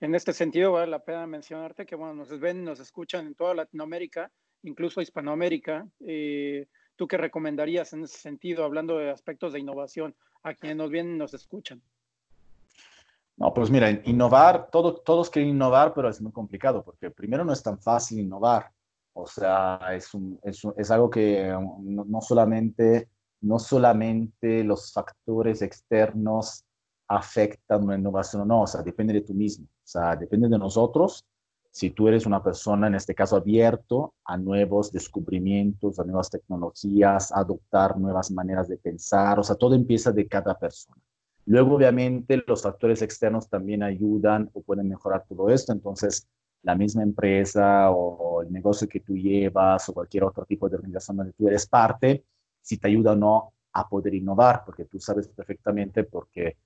En 0.00 0.16
este 0.16 0.32
sentido, 0.32 0.72
vale 0.72 0.90
la 0.90 1.04
pena 1.04 1.24
mencionarte 1.28 1.86
que, 1.86 1.94
bueno, 1.94 2.14
nos 2.14 2.40
ven, 2.40 2.64
nos 2.64 2.80
escuchan 2.80 3.28
en 3.28 3.36
toda 3.36 3.54
Latinoamérica, 3.54 4.28
incluso 4.64 5.00
Hispanoamérica. 5.00 5.86
Eh, 6.00 6.66
¿Tú 6.96 7.08
qué 7.08 7.16
recomendarías 7.16 7.92
en 7.92 8.04
ese 8.04 8.18
sentido, 8.18 8.64
hablando 8.64 8.98
de 8.98 9.10
aspectos 9.10 9.52
de 9.52 9.60
innovación, 9.60 10.14
a 10.42 10.54
quienes 10.54 10.76
nos 10.76 10.90
vienen 10.90 11.14
y 11.14 11.18
nos 11.18 11.34
escuchan? 11.34 11.82
No, 13.36 13.52
pues 13.54 13.70
mira, 13.70 13.90
innovar, 14.04 14.68
todo, 14.70 14.96
todos 14.96 15.30
quieren 15.30 15.52
innovar, 15.52 15.94
pero 15.94 16.08
es 16.08 16.20
muy 16.20 16.32
complicado 16.32 16.84
porque 16.84 17.10
primero 17.10 17.44
no 17.44 17.52
es 17.52 17.62
tan 17.62 17.78
fácil 17.78 18.20
innovar. 18.20 18.70
O 19.14 19.26
sea, 19.26 19.80
es, 19.94 20.12
un, 20.14 20.38
es, 20.42 20.62
es 20.76 20.90
algo 20.90 21.10
que 21.10 21.52
um, 21.54 21.94
no, 21.94 22.04
no, 22.04 22.20
solamente, 22.20 23.08
no 23.40 23.58
solamente 23.58 24.64
los 24.64 24.92
factores 24.92 25.60
externos 25.62 26.64
afectan 27.08 27.84
una 27.84 27.98
innovación 27.98 28.42
o 28.42 28.44
no, 28.44 28.62
o 28.62 28.66
sea, 28.66 28.82
depende 28.82 29.12
de 29.12 29.20
tú 29.20 29.34
mismo, 29.34 29.66
o 29.66 29.86
sea, 29.86 30.16
depende 30.16 30.48
de 30.48 30.58
nosotros. 30.58 31.26
Si 31.72 31.90
tú 31.90 32.06
eres 32.06 32.26
una 32.26 32.42
persona, 32.42 32.86
en 32.86 32.94
este 32.94 33.14
caso, 33.14 33.34
abierto 33.36 34.14
a 34.24 34.36
nuevos 34.36 34.92
descubrimientos, 34.92 35.98
a 35.98 36.04
nuevas 36.04 36.28
tecnologías, 36.30 37.32
a 37.32 37.40
adoptar 37.40 37.98
nuevas 37.98 38.30
maneras 38.30 38.68
de 38.68 38.76
pensar, 38.76 39.40
o 39.40 39.42
sea, 39.42 39.56
todo 39.56 39.74
empieza 39.74 40.12
de 40.12 40.28
cada 40.28 40.58
persona. 40.58 41.00
Luego, 41.46 41.76
obviamente, 41.76 42.42
los 42.46 42.62
factores 42.62 43.00
externos 43.00 43.48
también 43.48 43.82
ayudan 43.82 44.50
o 44.52 44.60
pueden 44.62 44.86
mejorar 44.88 45.24
todo 45.26 45.48
esto. 45.48 45.72
Entonces, 45.72 46.28
la 46.62 46.74
misma 46.74 47.02
empresa 47.02 47.90
o, 47.90 48.42
el 48.42 48.52
negocio 48.52 48.86
que 48.86 49.00
tú 49.00 49.16
llevas 49.16 49.88
o 49.88 49.94
cualquier 49.94 50.24
otro 50.24 50.44
tipo 50.44 50.68
de 50.68 50.76
organización 50.76 51.16
donde 51.16 51.32
tú 51.32 51.48
eres 51.48 51.66
parte, 51.66 52.24
si 52.60 52.76
te 52.76 52.88
ayuda 52.88 53.12
o 53.12 53.16
no 53.16 53.52
a 53.72 53.88
poder 53.88 54.14
innovar, 54.14 54.62
porque 54.64 54.84
tú 54.84 55.00
sabes 55.00 55.26
perfectamente 55.28 56.04
porque 56.04 56.58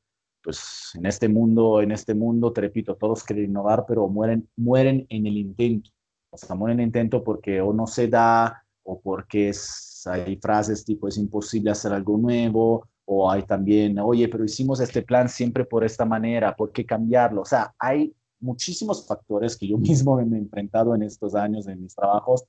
pues 0.46 0.92
en 0.94 1.06
este 1.06 1.28
mundo, 1.28 1.82
en 1.82 1.90
este 1.90 2.14
mundo, 2.14 2.52
te 2.52 2.60
repito, 2.60 2.94
todos 2.94 3.24
quieren 3.24 3.46
innovar, 3.46 3.84
pero 3.84 4.06
mueren, 4.06 4.48
mueren 4.54 5.04
en 5.08 5.26
el 5.26 5.38
intento. 5.38 5.90
O 6.30 6.36
sea, 6.36 6.54
mueren 6.54 6.76
en 6.76 6.82
el 6.82 6.86
intento 6.86 7.24
porque 7.24 7.60
o 7.60 7.72
no 7.72 7.88
se 7.88 8.06
da 8.06 8.64
o 8.84 9.00
porque 9.00 9.48
es, 9.48 10.06
hay 10.06 10.36
frases 10.36 10.84
tipo 10.84 11.08
es 11.08 11.16
imposible 11.18 11.72
hacer 11.72 11.92
algo 11.92 12.16
nuevo 12.16 12.86
o 13.06 13.28
hay 13.28 13.42
también, 13.42 13.98
oye, 13.98 14.28
pero 14.28 14.44
hicimos 14.44 14.78
este 14.78 15.02
plan 15.02 15.28
siempre 15.28 15.64
por 15.64 15.82
esta 15.82 16.04
manera, 16.04 16.54
¿por 16.54 16.70
qué 16.70 16.86
cambiarlo? 16.86 17.42
O 17.42 17.44
sea, 17.44 17.74
hay 17.76 18.14
muchísimos 18.38 19.04
factores 19.04 19.56
que 19.56 19.66
yo 19.66 19.78
mismo 19.78 20.14
me 20.24 20.36
he 20.36 20.40
enfrentado 20.40 20.94
en 20.94 21.02
estos 21.02 21.34
años 21.34 21.66
en 21.66 21.82
mis 21.82 21.96
trabajos 21.96 22.44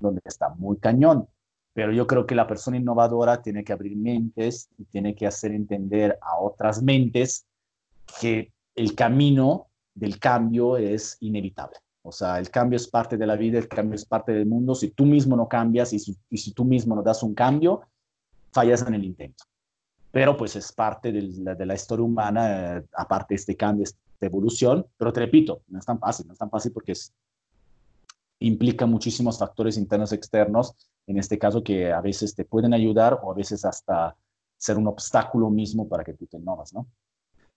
donde 0.00 0.20
está 0.24 0.48
muy 0.48 0.78
cañón. 0.78 1.28
Pero 1.76 1.92
yo 1.92 2.06
creo 2.06 2.24
que 2.26 2.34
la 2.34 2.46
persona 2.46 2.78
innovadora 2.78 3.42
tiene 3.42 3.62
que 3.62 3.74
abrir 3.74 3.98
mentes 3.98 4.70
y 4.78 4.84
tiene 4.86 5.14
que 5.14 5.26
hacer 5.26 5.52
entender 5.52 6.18
a 6.22 6.38
otras 6.40 6.82
mentes 6.82 7.44
que 8.18 8.50
el 8.74 8.94
camino 8.94 9.66
del 9.94 10.18
cambio 10.18 10.78
es 10.78 11.18
inevitable. 11.20 11.76
O 12.00 12.12
sea, 12.12 12.38
el 12.38 12.48
cambio 12.50 12.78
es 12.78 12.88
parte 12.88 13.18
de 13.18 13.26
la 13.26 13.36
vida, 13.36 13.58
el 13.58 13.68
cambio 13.68 13.96
es 13.96 14.06
parte 14.06 14.32
del 14.32 14.46
mundo. 14.46 14.74
Si 14.74 14.88
tú 14.92 15.04
mismo 15.04 15.36
no 15.36 15.48
cambias 15.48 15.92
y 15.92 15.98
si, 15.98 16.16
y 16.30 16.38
si 16.38 16.52
tú 16.52 16.64
mismo 16.64 16.96
no 16.96 17.02
das 17.02 17.22
un 17.22 17.34
cambio, 17.34 17.82
fallas 18.52 18.80
en 18.86 18.94
el 18.94 19.04
intento 19.04 19.44
pero 20.16 20.34
pues 20.34 20.56
es 20.56 20.72
parte 20.72 21.12
de 21.12 21.66
la, 21.66 21.74
historia 21.74 22.02
humana, 22.02 22.78
eh, 22.78 22.84
aparte 22.94 23.34
de 23.34 23.36
este 23.36 23.54
cambio, 23.54 23.84
esta 23.84 23.98
evolución, 24.20 24.86
pero 24.96 25.12
te 25.12 25.20
repito, 25.20 25.60
no 25.68 25.78
es 25.78 25.84
tan 25.84 25.98
fácil, 25.98 26.26
no 26.26 26.32
es 26.32 26.38
tan 26.38 26.48
fácil 26.48 26.72
porque 26.72 26.92
es, 26.92 27.12
implica 28.38 28.86
muchísimos 28.86 29.38
factores 29.38 29.76
internos 29.76 30.12
externos, 30.12 30.74
en 31.06 31.18
este 31.18 31.38
caso 31.38 31.62
que 31.62 31.92
a 31.92 32.00
veces 32.00 32.34
te 32.34 32.44
pueden 32.44 32.74
ayudar 32.74 33.18
o 33.22 33.30
a 33.30 33.34
veces 33.34 33.64
hasta 33.64 34.16
ser 34.56 34.76
un 34.76 34.88
obstáculo 34.88 35.50
mismo 35.50 35.88
para 35.88 36.04
que 36.04 36.14
tú 36.14 36.26
te 36.26 36.36
innovas, 36.36 36.72
¿no? 36.72 36.86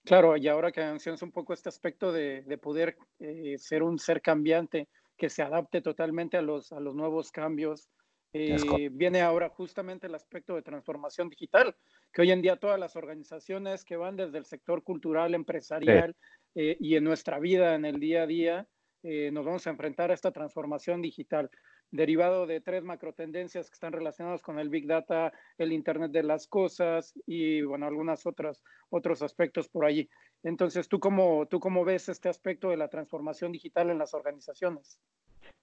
Claro, 0.04 0.36
y 0.36 0.48
ahora 0.48 0.72
que 0.72 0.80
mencionas 0.80 1.22
un 1.22 1.30
poco 1.30 1.52
este 1.52 1.68
aspecto 1.68 2.10
de, 2.12 2.42
de 2.42 2.58
poder 2.58 2.96
eh, 3.18 3.56
ser 3.58 3.82
un 3.82 3.98
ser 3.98 4.22
cambiante 4.22 4.88
que 5.16 5.28
se 5.28 5.42
adapte 5.42 5.82
totalmente 5.82 6.38
a 6.38 6.42
los, 6.42 6.72
a 6.72 6.80
los 6.80 6.94
nuevos 6.94 7.30
cambios, 7.30 7.88
eh, 8.32 8.88
viene 8.92 9.20
ahora 9.20 9.48
justamente 9.48 10.06
el 10.06 10.14
aspecto 10.14 10.54
de 10.54 10.62
transformación 10.62 11.28
digital, 11.28 11.76
que 12.12 12.22
hoy 12.22 12.30
en 12.30 12.40
día 12.40 12.56
todas 12.56 12.78
las 12.78 12.96
organizaciones 12.96 13.84
que 13.84 13.96
van 13.96 14.16
desde 14.16 14.38
el 14.38 14.46
sector 14.46 14.82
cultural, 14.84 15.34
empresarial 15.34 16.16
eh, 16.54 16.76
y 16.80 16.94
en 16.94 17.04
nuestra 17.04 17.38
vida, 17.38 17.74
en 17.74 17.84
el 17.84 17.98
día 17.98 18.22
a 18.22 18.26
día, 18.26 18.68
nos 19.02 19.46
vamos 19.46 19.66
a 19.66 19.70
enfrentar 19.70 20.10
a 20.10 20.14
esta 20.14 20.30
transformación 20.30 21.00
digital, 21.00 21.50
derivado 21.90 22.46
de 22.46 22.60
tres 22.60 22.84
macro 22.84 23.12
tendencias 23.12 23.68
que 23.68 23.74
están 23.74 23.92
relacionadas 23.92 24.42
con 24.42 24.58
el 24.58 24.68
Big 24.68 24.86
Data, 24.86 25.32
el 25.58 25.72
Internet 25.72 26.12
de 26.12 26.22
las 26.22 26.46
Cosas 26.46 27.12
y, 27.26 27.62
bueno, 27.62 27.86
algunos 27.86 28.24
otros 28.26 29.22
aspectos 29.22 29.68
por 29.68 29.84
allí. 29.84 30.08
Entonces, 30.42 30.88
¿tú 30.88 31.00
cómo, 31.00 31.46
¿tú 31.46 31.60
cómo 31.60 31.84
ves 31.84 32.08
este 32.08 32.28
aspecto 32.28 32.70
de 32.70 32.76
la 32.76 32.88
transformación 32.88 33.52
digital 33.52 33.90
en 33.90 33.98
las 33.98 34.14
organizaciones? 34.14 35.00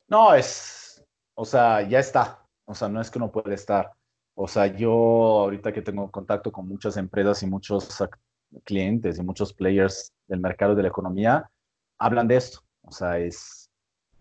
No, 0.07 0.33
es, 0.33 1.03
o 1.35 1.45
sea, 1.45 1.81
ya 1.81 1.99
está. 1.99 2.43
O 2.65 2.75
sea, 2.75 2.89
no 2.89 2.99
es 2.99 3.09
que 3.09 3.19
no 3.19 3.31
puede 3.31 3.55
estar. 3.55 3.91
O 4.35 4.47
sea, 4.47 4.67
yo 4.67 4.91
ahorita 4.91 5.71
que 5.73 5.81
tengo 5.81 6.11
contacto 6.11 6.51
con 6.51 6.67
muchas 6.67 6.97
empresas 6.97 7.41
y 7.41 7.47
muchos 7.47 7.87
clientes 8.63 9.17
y 9.17 9.23
muchos 9.23 9.53
players 9.53 10.13
del 10.27 10.39
mercado 10.39 10.75
de 10.75 10.83
la 10.83 10.89
economía, 10.89 11.49
hablan 11.97 12.27
de 12.27 12.35
esto. 12.35 12.59
O 12.81 12.91
sea, 12.91 13.17
es, 13.17 13.69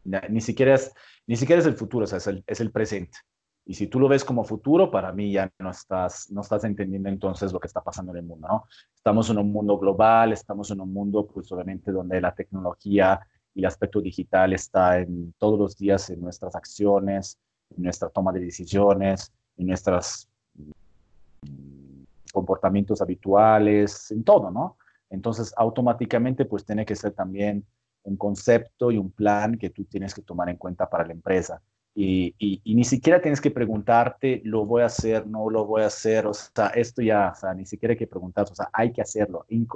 ni 0.05 0.41
siquiera 0.41 0.75
es, 0.75 0.93
ni 1.27 1.37
siquiera 1.37 1.61
es 1.61 1.67
el 1.67 1.75
futuro, 1.75 2.05
o 2.05 2.07
sea, 2.07 2.19
es 2.19 2.27
el, 2.27 2.45
es 2.47 2.61
el 2.61 2.71
presente. 2.71 3.19
Y 3.65 3.75
si 3.75 3.89
tú 3.89 3.99
lo 3.99 4.07
ves 4.07 4.25
como 4.25 4.45
futuro, 4.45 4.91
para 4.93 5.13
mí 5.13 5.33
ya 5.33 5.53
no 5.59 5.71
estás, 5.71 6.31
no 6.31 6.43
estás 6.43 6.63
entendiendo 6.63 7.09
entonces 7.09 7.53
lo 7.53 7.59
que 7.59 7.67
está 7.67 7.83
pasando 7.83 8.13
en 8.13 8.19
el 8.19 8.25
mundo, 8.25 8.47
¿no? 8.47 8.65
Estamos 8.95 9.29
en 9.29 9.39
un 9.39 9.51
mundo 9.51 9.77
global, 9.77 10.33
estamos 10.33 10.71
en 10.71 10.81
un 10.81 10.93
mundo, 10.93 11.27
pues 11.27 11.51
obviamente, 11.51 11.91
donde 11.91 12.21
la 12.21 12.33
tecnología 12.33 13.21
y 13.55 13.61
el 13.61 13.67
aspecto 13.67 14.01
digital 14.01 14.53
está 14.53 15.01
en 15.01 15.35
todos 15.39 15.59
los 15.59 15.77
días 15.77 16.11
en 16.11 16.21
nuestras 16.21 16.55
acciones, 16.55 17.39
en 17.77 17.83
nuestra 17.83 18.09
toma 18.09 18.33
de 18.33 18.41
decisiones, 18.41 19.33
en 19.57 19.67
nuestros 19.67 20.29
mm, 20.55 22.05
comportamientos 22.33 23.03
habituales, 23.03 24.13
en 24.13 24.23
todo, 24.23 24.53
¿no? 24.53 24.77
Entonces, 25.11 25.53
automáticamente, 25.57 26.45
pues 26.45 26.65
tiene 26.65 26.87
que 26.87 26.95
ser 26.95 27.13
también 27.13 27.65
un 28.07 28.17
concepto 28.17 28.91
y 28.91 28.99
un 28.99 29.11
plan 29.11 29.59
que 29.59 29.71
tú 29.71 29.85
tienes 29.85 30.15
que 30.15 30.23
tomar 30.23 30.49
en 30.49 30.57
cuenta 30.57 30.89
para 30.89 31.07
la 31.07 31.13
empresa. 31.13 31.63
Y, 31.95 32.35
ni 32.65 32.85
siquiera 32.85 33.23
tienes 33.23 33.41
que 33.41 33.51
preguntarte, 33.51 34.43
lo 34.45 34.67
voy 34.67 34.83
a 34.83 34.87
hacer, 34.87 35.27
no 35.27 35.49
lo 35.49 35.65
voy 35.65 35.83
a 35.83 35.87
hacer, 35.87 36.27
o 36.27 36.35
sea, 36.35 36.67
esto 36.69 37.01
ya, 37.01 37.33
o 37.35 37.35
sea, 37.35 37.55
ni 37.55 37.65
siquiera 37.65 37.93
hay 37.93 37.99
que 37.99 38.07
preguntar, 38.07 38.47
o 38.51 38.55
sea, 38.55 38.69
hay 38.73 38.93
que 38.93 39.01
hacerlo. 39.01 39.47
Y, 39.49 39.67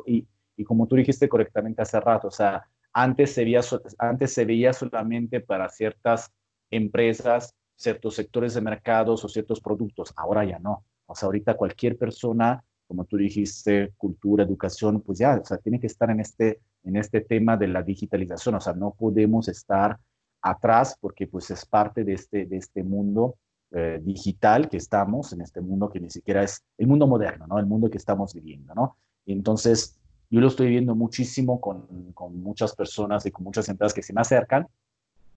y, 0.56 0.64
como 0.64 0.86
tú 0.86 0.96
dijiste 0.96 1.28
correctamente 1.28 1.80
hace 1.82 1.98
rato, 2.00 2.28
o 2.28 2.30
sea, 2.30 2.66
antes 2.92 3.32
se, 3.32 3.44
veía, 3.44 3.60
antes 3.98 4.34
se 4.34 4.44
veía 4.44 4.72
solamente 4.74 5.40
para 5.40 5.68
ciertas 5.70 6.30
empresas 6.70 7.54
ciertos 7.80 8.14
sectores 8.14 8.54
de 8.54 8.60
mercados 8.60 9.24
o 9.24 9.28
ciertos 9.28 9.60
productos. 9.60 10.12
Ahora 10.16 10.44
ya 10.44 10.58
no. 10.58 10.84
O 11.06 11.14
sea, 11.14 11.26
ahorita 11.26 11.56
cualquier 11.56 11.96
persona, 11.96 12.62
como 12.86 13.06
tú 13.06 13.16
dijiste, 13.16 13.94
cultura, 13.96 14.44
educación, 14.44 15.00
pues 15.00 15.18
ya, 15.18 15.40
o 15.40 15.44
sea, 15.44 15.56
tiene 15.56 15.80
que 15.80 15.86
estar 15.86 16.10
en 16.10 16.20
este, 16.20 16.60
en 16.84 16.96
este 16.96 17.20
tema 17.20 17.56
de 17.56 17.68
la 17.68 17.82
digitalización. 17.82 18.54
O 18.54 18.60
sea, 18.60 18.72
no 18.72 18.92
podemos 18.92 19.48
estar 19.48 19.98
atrás 20.42 20.96
porque 21.00 21.26
pues 21.26 21.50
es 21.50 21.66
parte 21.66 22.04
de 22.04 22.14
este, 22.14 22.46
de 22.46 22.56
este 22.56 22.82
mundo 22.82 23.36
eh, 23.72 24.00
digital 24.02 24.68
que 24.68 24.78
estamos, 24.78 25.32
en 25.32 25.42
este 25.42 25.60
mundo 25.60 25.90
que 25.90 26.00
ni 26.00 26.10
siquiera 26.10 26.42
es 26.42 26.64
el 26.78 26.86
mundo 26.86 27.06
moderno, 27.06 27.46
¿no? 27.46 27.58
El 27.58 27.66
mundo 27.66 27.90
que 27.90 27.98
estamos 27.98 28.34
viviendo, 28.34 28.74
¿no? 28.74 28.96
Entonces, 29.26 29.96
yo 30.30 30.40
lo 30.40 30.48
estoy 30.48 30.68
viendo 30.68 30.94
muchísimo 30.94 31.60
con, 31.60 32.12
con 32.12 32.40
muchas 32.42 32.74
personas 32.74 33.26
y 33.26 33.30
con 33.30 33.44
muchas 33.44 33.68
empresas 33.68 33.94
que 33.94 34.02
se 34.02 34.12
me 34.12 34.20
acercan 34.20 34.66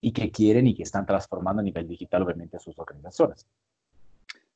y 0.01 0.11
que 0.11 0.31
quieren 0.31 0.67
y 0.67 0.75
que 0.75 0.83
están 0.83 1.05
transformando 1.05 1.61
a 1.61 1.63
nivel 1.63 1.87
digital, 1.87 2.23
obviamente, 2.23 2.59
sus 2.59 2.77
organizaciones. 2.77 3.47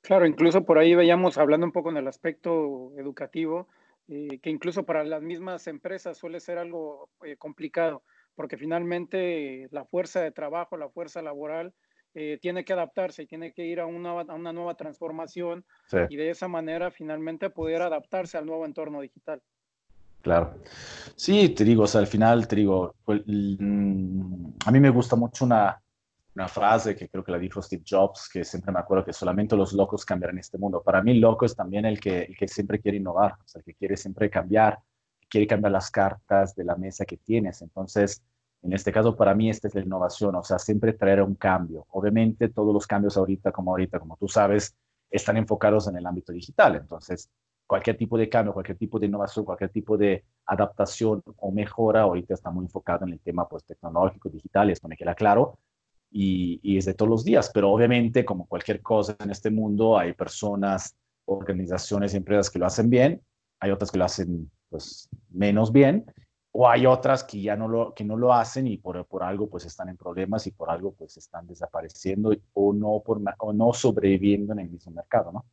Claro, 0.01 0.25
incluso 0.25 0.63
por 0.63 0.77
ahí 0.77 0.96
veíamos, 0.96 1.38
hablando 1.38 1.65
un 1.65 1.72
poco 1.72 1.89
en 1.89 1.98
el 1.98 2.08
aspecto 2.08 2.94
educativo, 2.98 3.67
eh, 4.08 4.40
que 4.42 4.50
incluso 4.50 4.86
para 4.86 5.04
las 5.04 5.22
mismas 5.22 5.68
empresas 5.68 6.18
suele 6.18 6.40
ser 6.40 6.58
algo 6.58 7.10
eh, 7.26 7.36
complicado, 7.38 8.04
porque 8.36 8.58
finalmente 8.58 9.68
la 9.72 9.86
fuerza 9.86 10.22
de 10.22 10.32
trabajo, 10.32 10.78
la 10.78 10.90
fuerza 10.90 11.22
laboral, 11.22 11.74
eh, 12.14 12.40
tiene 12.42 12.66
que 12.66 12.74
adaptarse 12.74 13.24
y 13.24 13.28
tiene 13.28 13.54
que 13.54 13.66
ir 13.66 13.80
a 13.80 13.86
una, 13.86 14.12
a 14.12 14.34
una 14.34 14.54
nueva 14.54 14.76
transformación 14.76 15.66
y 16.10 16.16
de 16.16 16.30
esa 16.32 16.48
manera 16.48 16.90
finalmente 16.90 17.50
poder 17.50 17.82
adaptarse 17.82 18.38
al 18.38 18.46
nuevo 18.46 18.66
entorno 18.66 19.02
digital. 19.02 19.42
Claro. 20.22 20.56
Sí, 21.16 21.50
te 21.50 21.64
digo, 21.64 21.84
o 21.84 21.88
sea, 21.88 22.02
al 22.02 22.08
final 22.08 22.48
te 22.48 22.56
digo, 22.56 22.96
pues, 23.06 23.22
mm, 23.26 24.46
a 24.66 24.72
mí 24.72 24.80
me 24.80 24.90
gusta 24.90 25.16
mucho 25.16 25.46
una, 25.46 25.80
una 26.38 26.48
frase 26.48 26.96
que 26.96 27.10
creo 27.10 27.24
que 27.24 27.32
la 27.32 27.39
dijo 27.39 27.63
Steve 27.63 27.84
Jobs, 27.84 28.29
que 28.32 28.44
siempre 28.44 28.72
me 28.72 28.77
acuerdo 28.77 29.03
que 29.03 29.12
solamente 29.12 29.56
los 29.56 29.74
locos 29.74 30.06
cambiarán 30.06 30.38
este 30.38 30.60
mundo. 30.60 30.84
Para 30.84 31.01
mí, 31.01 31.15
loco 31.15 31.46
es 31.48 31.56
también 31.56 31.84
el 31.86 32.00
que, 32.00 32.25
el 32.25 32.38
que 32.38 32.48
siempre 32.48 32.79
quiere 32.79 32.98
innovar, 33.00 33.34
o 33.34 33.48
sea, 33.48 33.60
el 33.60 33.65
que 33.65 33.74
quiere 33.74 33.98
siempre 33.98 34.29
cambiar, 34.29 34.77
quiere 35.27 35.48
cambiar 35.48 35.72
las 35.72 35.89
cartas 35.89 36.56
de 36.56 36.63
la 36.63 36.75
mesa 36.75 37.06
que 37.06 37.17
tienes. 37.17 37.63
Entonces, 37.63 38.22
en 38.62 38.72
este 38.72 38.91
caso, 38.91 39.15
para 39.15 39.34
mí, 39.34 39.50
esta 39.50 39.67
es 39.67 39.74
la 39.74 39.82
innovación, 39.82 40.36
o 40.36 40.44
sea, 40.44 40.60
siempre 40.60 40.94
traer 40.94 41.24
un 41.24 41.34
cambio. 41.34 41.88
Obviamente, 41.89 42.50
todos 42.50 42.72
los 42.72 42.86
cambios 42.86 43.17
ahorita, 43.17 43.51
como 43.51 43.72
ahorita, 43.72 44.00
como 44.00 44.15
tú 44.17 44.27
sabes, 44.27 44.75
están 45.10 45.38
enfocados 45.38 45.88
en 45.88 45.98
el 45.98 46.06
ámbito 46.06 46.34
digital. 46.34 46.75
Entonces, 46.75 47.32
cualquier 47.65 47.98
tipo 47.98 48.15
de 48.15 48.29
cambio, 48.29 48.53
cualquier 48.53 48.77
tipo 48.77 49.00
de 49.00 49.08
innovación, 49.08 49.44
cualquier 49.44 49.72
tipo 49.72 49.98
de 49.98 50.24
adaptación 50.46 51.24
o 51.38 51.51
mejora, 51.51 52.01
ahorita 52.01 52.36
está 52.36 52.51
muy 52.51 52.65
enfocado 52.65 53.06
en 53.08 53.13
el 53.13 53.20
tema 53.22 53.48
pues, 53.48 53.65
tecnológico, 53.65 54.29
digital, 54.29 54.70
esto 54.70 54.88
me 54.88 54.96
queda 54.96 55.15
claro, 55.15 55.58
y, 56.12 56.60
y 56.64 56.78
es 56.78 56.86
de 56.86 56.94
todos 56.94 57.10
los 57.10 57.24
días. 57.24 57.52
Pero 57.54 57.72
obviamente, 57.72 58.26
como 58.26 58.48
cualquier 58.48 58.82
cosa 58.82 59.16
en 59.20 59.32
este 59.32 59.50
mundo, 59.50 59.98
hay 59.98 60.14
personas, 60.14 60.96
organizaciones 61.26 62.14
y 62.14 62.18
empresas 62.18 62.50
que 62.50 62.60
lo 62.60 62.66
hacen 62.66 62.90
bien, 62.90 63.22
hay 63.60 63.72
otras 63.72 63.92
que 63.92 63.98
lo 63.98 64.06
hacen 64.06 64.50
pues 64.70 65.10
menos 65.30 65.72
bien, 65.72 66.06
o 66.52 66.68
hay 66.68 66.86
otras 66.86 67.24
que 67.24 67.42
ya 67.42 67.56
no 67.56 67.68
lo, 67.68 67.94
que 67.94 68.04
no 68.04 68.18
lo 68.18 68.34
hacen 68.34 68.68
y 68.68 68.78
por, 68.78 69.06
por 69.06 69.24
algo 69.24 69.48
pues 69.48 69.66
están 69.66 69.90
en 69.90 69.98
problemas 69.98 70.48
y 70.48 70.52
por 70.52 70.70
algo 70.70 70.92
pues 70.94 71.16
están 71.18 71.46
desapareciendo 71.46 72.34
o 72.54 72.74
no, 72.74 73.02
por, 73.06 73.22
o 73.40 73.54
no 73.54 73.74
sobreviviendo 73.74 74.54
en 74.54 74.60
el 74.60 74.70
mismo 74.70 74.92
mercado, 74.92 75.32
¿no? 75.32 75.46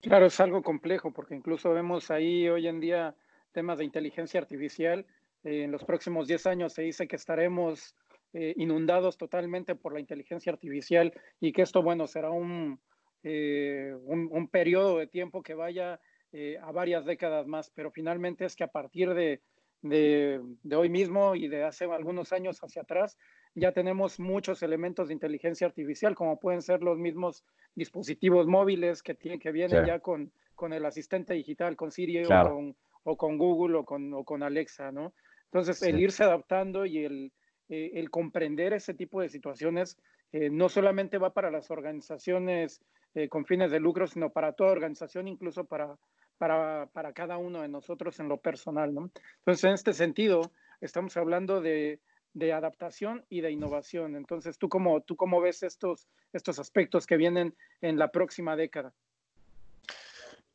Claro, 0.00 0.26
es 0.26 0.40
algo 0.40 0.62
complejo 0.62 1.12
porque 1.12 1.34
incluso 1.34 1.74
vemos 1.74 2.10
ahí 2.10 2.48
hoy 2.48 2.68
en 2.68 2.80
día 2.80 3.14
temas 3.52 3.78
de 3.78 3.84
inteligencia 3.84 4.40
artificial. 4.40 5.04
Eh, 5.44 5.64
en 5.64 5.72
los 5.72 5.84
próximos 5.84 6.26
10 6.26 6.46
años 6.46 6.72
se 6.72 6.82
dice 6.82 7.06
que 7.06 7.16
estaremos 7.16 7.94
eh, 8.32 8.54
inundados 8.56 9.16
totalmente 9.16 9.74
por 9.74 9.92
la 9.92 10.00
inteligencia 10.00 10.52
artificial 10.52 11.12
y 11.40 11.52
que 11.52 11.62
esto, 11.62 11.82
bueno, 11.82 12.06
será 12.06 12.30
un, 12.30 12.80
eh, 13.24 13.92
un, 14.04 14.28
un, 14.30 14.48
periodo 14.48 14.98
de 14.98 15.08
tiempo 15.08 15.42
que 15.42 15.54
vaya 15.54 16.00
eh, 16.32 16.56
a 16.62 16.70
varias 16.70 17.04
décadas 17.04 17.48
más, 17.48 17.70
pero 17.70 17.90
finalmente 17.90 18.44
es 18.44 18.54
que 18.54 18.62
a 18.62 18.68
partir 18.70 19.14
de, 19.14 19.40
de, 19.82 20.76
hoy 20.76 20.88
mismo 20.88 21.34
y 21.34 21.48
de 21.48 21.64
hace 21.64 21.86
algunos 21.86 22.32
años 22.32 22.60
hacia 22.60 22.82
atrás, 22.82 23.18
ya 23.56 23.72
tenemos 23.72 24.20
muchos 24.20 24.62
elementos 24.62 25.08
de 25.08 25.14
inteligencia 25.14 25.66
artificial, 25.66 26.14
como 26.14 26.38
pueden 26.38 26.62
ser 26.62 26.82
los 26.82 26.98
mismos 26.98 27.44
dispositivos 27.74 28.46
móviles 28.46 29.02
que, 29.02 29.14
tienen, 29.14 29.40
que 29.40 29.50
vienen 29.50 29.84
ya 29.86 29.98
con, 29.98 30.32
con 30.54 30.72
el 30.72 30.86
asistente 30.86 31.34
digital, 31.34 31.74
con 31.74 31.90
Siri 31.90 32.24
o, 32.24 32.28
con, 32.28 32.76
o, 33.02 33.16
con, 33.16 33.38
Google 33.38 33.78
o 33.78 33.84
con, 33.84 34.14
o 34.14 34.24
con 34.24 34.44
Alexa, 34.44 34.92
¿no? 34.92 35.14
Entonces, 35.46 35.82
el 35.82 35.98
irse 35.98 36.22
adaptando 36.22 36.86
y 36.86 37.04
el, 37.04 37.32
eh, 37.70 37.92
el 37.94 38.10
comprender 38.10 38.74
ese 38.74 38.92
tipo 38.92 39.22
de 39.22 39.30
situaciones 39.30 39.96
eh, 40.32 40.50
no 40.50 40.68
solamente 40.68 41.16
va 41.16 41.32
para 41.32 41.50
las 41.50 41.70
organizaciones 41.70 42.82
con 43.28 43.44
fines 43.44 43.72
de 43.72 43.80
lucro, 43.80 44.06
sino 44.06 44.30
para 44.30 44.52
toda 44.52 44.70
organización, 44.70 45.26
incluso 45.26 45.64
para, 45.64 45.96
para, 46.38 46.86
para, 46.92 47.12
cada 47.12 47.38
uno 47.38 47.60
de 47.60 47.66
nosotros 47.66 48.20
en 48.20 48.28
lo 48.28 48.36
personal, 48.36 48.94
¿no? 48.94 49.10
Entonces, 49.38 49.64
en 49.64 49.72
este 49.72 49.92
sentido, 49.94 50.52
estamos 50.80 51.16
hablando 51.16 51.60
de, 51.60 51.98
de 52.34 52.52
adaptación 52.52 53.24
y 53.28 53.40
de 53.40 53.50
innovación. 53.50 54.16
Entonces, 54.16 54.58
¿tú 54.58 54.68
cómo, 54.68 55.00
tú 55.00 55.16
cómo 55.16 55.40
ves 55.40 55.62
estos, 55.62 56.08
estos 56.32 56.58
aspectos 56.58 57.06
que 57.06 57.16
vienen 57.16 57.54
en 57.80 57.98
la 57.98 58.10
próxima 58.10 58.56
década? 58.56 58.92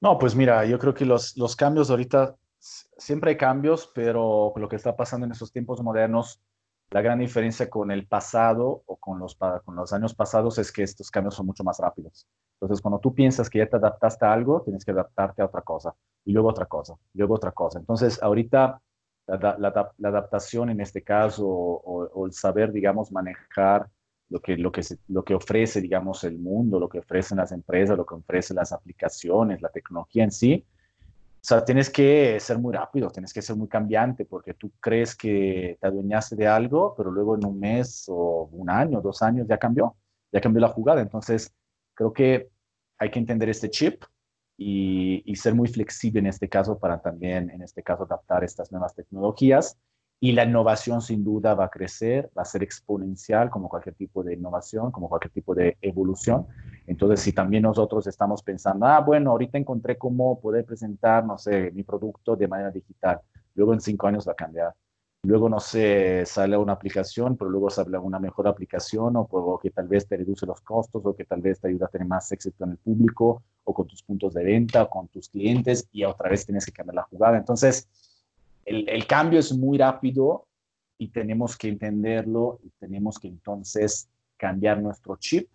No, 0.02 0.18
pues 0.18 0.36
mira, 0.36 0.66
yo 0.66 0.78
creo 0.80 0.94
que 0.94 1.06
los, 1.06 1.38
los 1.38 1.56
cambios 1.56 1.90
ahorita, 1.90 2.36
siempre 2.60 3.32
hay 3.32 3.38
cambios, 3.38 3.92
pero 3.94 4.54
lo 4.56 4.70
que 4.70 4.76
está 4.76 4.96
pasando 4.96 5.26
en 5.26 5.32
estos 5.32 5.52
tiempos 5.52 5.82
modernos, 5.82 6.42
la 6.92 7.02
gran 7.02 7.20
diferencia 7.20 7.70
con 7.70 7.92
el 7.92 8.08
pasado 8.08 8.84
o 8.86 8.98
con 8.98 9.20
los, 9.20 9.94
años 9.94 10.14
pasados 10.14 10.58
es 10.60 10.72
que 10.72 10.84
estos 10.84 11.12
cambios 11.12 11.36
son 11.36 11.46
mucho 11.46 11.64
más 11.64 11.80
rápidos. 11.80 12.28
Entonces, 12.60 12.82
cuando 12.82 13.00
tú 13.00 13.14
piensas 13.14 13.50
que 13.50 13.60
ya 13.60 13.68
te 13.68 13.76
adaptaste 13.76 14.26
a 14.26 14.34
algo, 14.34 14.62
tienes 14.62 14.86
que 14.86 14.92
adaptarte 14.92 15.42
a 15.42 15.46
otra 15.46 15.62
cosa, 15.62 15.94
y 16.24 16.32
luego 16.32 16.50
otra 16.50 16.66
cosa, 16.66 16.96
y 17.14 17.18
luego 17.18 17.36
otra 17.36 17.52
cosa. 17.52 17.80
Entonces, 17.80 18.22
ahorita 18.22 18.82
la, 19.28 19.94
adaptación 20.04 20.70
en 20.70 20.80
este 20.80 21.04
caso, 21.04 21.46
o, 21.48 22.26
el 22.26 22.34
saber, 22.34 22.72
digamos, 22.72 23.12
manejar 23.12 23.90
lo, 24.30 24.40
que 24.40 24.58
lo 24.58 24.72
que 25.24 25.36
ofrece, 25.36 25.82
digamos, 25.82 26.24
el 26.24 26.38
mundo, 26.38 26.80
lo 26.80 26.88
que 26.88 27.00
ofrecen 27.00 27.38
las 27.38 27.52
empresas, 27.52 27.98
lo 27.98 28.06
que 28.06 28.16
ofrecen 28.16 28.56
las 28.56 28.72
aplicaciones, 28.72 29.62
la 29.62 29.70
tecnología 29.70 30.24
en 30.24 30.32
sí, 30.32 30.66
o 31.46 31.48
sea, 31.48 31.64
tienes 31.64 31.92
que 31.92 32.40
ser 32.40 32.58
muy 32.58 32.74
rápido, 32.74 33.12
tienes 33.12 33.32
que 33.32 33.40
ser 33.40 33.56
muy 33.56 33.68
cambiante, 33.68 34.26
porque 34.26 34.56
tú 34.56 34.72
crees 34.80 35.16
que 35.16 35.78
te 35.80 35.88
adueñaste 35.88 36.36
de 36.36 36.48
algo, 36.48 36.96
pero 36.98 37.12
luego 37.12 37.36
en 37.36 37.46
un 37.46 37.60
mes 37.60 38.06
o 38.08 38.50
un 38.52 38.68
año, 38.68 39.00
dos 39.00 39.22
años 39.22 39.46
ya 39.48 39.60
cambió, 39.60 39.96
ya 40.32 40.42
cambió 40.42 40.60
la 40.60 40.70
jugada. 40.70 41.02
Entonces, 41.02 41.54
creo 41.94 42.12
que 42.14 42.50
hay 42.98 43.12
que 43.12 43.20
entender 43.20 43.48
este 43.50 43.70
chip 43.70 44.04
y, 44.58 45.22
y, 45.24 45.36
ser 45.36 45.54
muy 45.54 45.68
flexible 45.68 46.20
en 46.20 46.26
este 46.26 46.50
caso 46.50 46.80
para 46.80 47.00
también, 47.00 47.52
en 47.52 47.62
este 47.62 47.84
caso, 47.84 48.06
adaptar 48.06 48.44
estas 48.44 48.72
nuevas 48.72 48.96
tecnologías. 48.96 49.78
Y 50.20 50.32
la 50.32 50.46
innovación 50.46 51.02
sin 51.02 51.24
duda 51.24 51.54
va 51.54 51.66
a 51.66 51.70
crecer, 51.70 52.32
va 52.38 52.42
a 52.44 52.46
ser 52.46 52.64
exponencial 52.64 53.50
como 53.50 53.70
cualquier 53.70 53.96
tipo 53.96 54.24
de 54.24 54.34
innovación, 54.34 54.92
como 54.92 55.10
cualquier 55.10 55.32
tipo 55.32 55.54
de 55.54 55.78
evolución. 55.82 56.48
Entonces, 56.88 57.20
si 57.20 57.34
también 57.34 57.64
nosotros 57.64 58.08
estamos 58.08 58.42
pensando, 58.42 58.86
ah, 58.86 59.02
bueno, 59.02 59.32
ahorita 59.32 59.58
encontré 59.58 59.98
cómo 59.98 60.40
poder 60.40 60.66
presentar, 60.66 61.26
no 61.26 61.38
sé, 61.38 61.72
mi 61.72 61.84
producto 61.84 62.36
de 62.36 62.48
manera 62.48 62.72
digital, 62.72 63.22
luego 63.54 63.74
en 63.74 63.82
cinco 63.82 64.08
años 64.08 64.28
va 64.28 64.32
a 64.32 64.36
cambiar. 64.36 64.74
Luego, 65.26 65.50
no 65.50 65.60
sé, 65.60 66.24
sale 66.26 66.56
una 66.56 66.74
aplicación, 66.74 67.36
pero 67.36 67.50
luego 67.50 67.72
sale 67.72 67.98
una 67.98 68.20
mejor 68.20 68.48
aplicación 68.48 69.16
o, 69.18 69.60
que 69.60 69.72
tal 69.72 69.88
vez 69.88 70.08
te 70.08 70.18
reduce 70.18 70.46
los 70.46 70.62
costos 70.62 71.04
o 71.04 71.16
que 71.16 71.26
tal 71.26 71.42
vez 71.42 71.60
te 71.60 71.68
ayuda 71.68 71.88
a 71.88 71.90
tener 71.90 72.08
más 72.08 72.32
éxito 72.32 72.64
en 72.64 72.72
el 72.72 72.78
público 72.78 73.42
o 73.64 73.74
con 73.74 73.88
tus 73.88 74.04
puntos 74.04 74.36
de 74.36 74.44
venta 74.44 74.84
o 74.84 74.90
con 74.90 75.08
tus 75.08 75.30
clientes 75.30 75.88
y 75.92 76.04
otra 76.04 76.30
vez 76.30 76.46
tienes 76.46 76.64
que 76.64 76.72
cambiar 76.72 76.96
la 76.96 77.04
jugada. 77.04 77.38
Entonces, 77.38 77.90
el, 78.66 78.90
el 78.90 79.08
cambio 79.08 79.40
es 79.40 79.54
muy 79.54 79.78
rápido 79.78 80.48
y 80.98 81.10
tenemos 81.10 81.58
que 81.58 81.70
entenderlo 81.70 82.60
y 82.64 82.70
tenemos 82.80 83.20
que 83.20 83.28
entonces 83.28 84.10
cambiar 84.38 84.82
nuestro 84.82 85.18
chip 85.18 85.50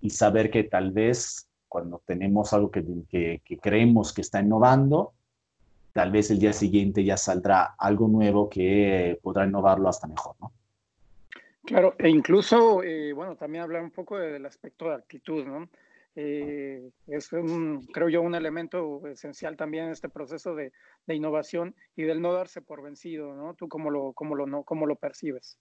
y 0.00 0.10
saber 0.10 0.50
que 0.50 0.64
tal 0.64 0.90
vez 0.92 1.48
cuando 1.68 2.02
tenemos 2.06 2.52
algo 2.52 2.70
que, 2.70 2.84
que, 3.08 3.42
que 3.44 3.58
creemos 3.58 4.12
que 4.12 4.22
está 4.22 4.40
innovando, 4.40 5.12
tal 5.92 6.10
vez 6.10 6.30
el 6.30 6.38
día 6.38 6.52
siguiente 6.52 7.04
ya 7.04 7.16
saldrá 7.16 7.74
algo 7.78 8.08
nuevo 8.08 8.48
que 8.48 9.18
podrá 9.22 9.46
innovarlo 9.46 9.88
hasta 9.88 10.06
mejor, 10.06 10.36
¿no? 10.40 10.52
Claro, 11.64 11.96
e 11.98 12.08
incluso, 12.08 12.84
eh, 12.84 13.12
bueno, 13.12 13.34
también 13.34 13.64
hablar 13.64 13.82
un 13.82 13.90
poco 13.90 14.16
del 14.16 14.46
aspecto 14.46 14.88
de 14.88 14.94
actitud, 14.94 15.44
¿no? 15.44 15.68
Eh, 16.18 16.90
es, 17.08 17.30
un, 17.32 17.86
creo 17.92 18.08
yo, 18.08 18.22
un 18.22 18.34
elemento 18.34 19.06
esencial 19.06 19.56
también 19.56 19.84
en 19.84 19.92
este 19.92 20.08
proceso 20.08 20.54
de, 20.54 20.72
de, 21.06 21.14
innovación 21.14 21.74
y 21.94 22.04
del 22.04 22.22
no 22.22 22.32
darse 22.32 22.62
por 22.62 22.82
vencido, 22.82 23.34
¿no? 23.34 23.54
¿Tú 23.54 23.68
cómo 23.68 23.90
lo, 23.90 24.14
cómo 24.14 24.34
lo, 24.34 24.46
no, 24.46 24.64
cómo 24.64 24.86
lo 24.86 24.96
percibes? 24.96 25.58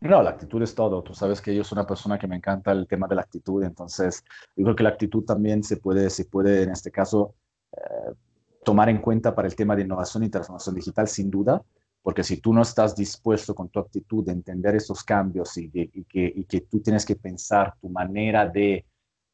No, 0.00 0.22
la 0.22 0.30
actitud 0.30 0.62
es 0.62 0.74
todo. 0.74 1.02
Tú 1.02 1.12
sabes 1.12 1.42
que 1.42 1.54
yo 1.54 1.62
soy 1.62 1.76
una 1.76 1.86
persona 1.86 2.18
que 2.18 2.26
me 2.26 2.36
encanta 2.36 2.72
el 2.72 2.86
tema 2.86 3.06
de 3.06 3.16
la 3.16 3.22
actitud, 3.22 3.62
entonces 3.62 4.24
yo 4.56 4.64
creo 4.64 4.76
que 4.76 4.82
la 4.82 4.90
actitud 4.90 5.24
también 5.24 5.62
se 5.62 5.76
puede, 5.76 6.08
se 6.08 6.24
puede 6.24 6.62
en 6.62 6.70
este 6.70 6.90
caso, 6.90 7.34
eh, 7.72 8.14
tomar 8.64 8.88
en 8.88 9.02
cuenta 9.02 9.34
para 9.34 9.48
el 9.48 9.56
tema 9.56 9.76
de 9.76 9.82
innovación 9.82 10.22
y 10.22 10.30
transformación 10.30 10.74
digital, 10.74 11.08
sin 11.08 11.30
duda, 11.30 11.62
porque 12.02 12.22
si 12.22 12.40
tú 12.40 12.54
no 12.54 12.62
estás 12.62 12.94
dispuesto 12.96 13.54
con 13.54 13.68
tu 13.68 13.80
actitud 13.80 14.24
de 14.24 14.32
entender 14.32 14.76
esos 14.76 15.02
cambios 15.04 15.56
y, 15.58 15.68
de, 15.68 15.90
y, 15.92 16.04
que, 16.04 16.32
y 16.34 16.44
que, 16.44 16.62
tú 16.62 16.80
tienes 16.80 17.04
que 17.04 17.16
pensar 17.16 17.74
tu 17.80 17.88
manera 17.88 18.48
de, 18.48 18.86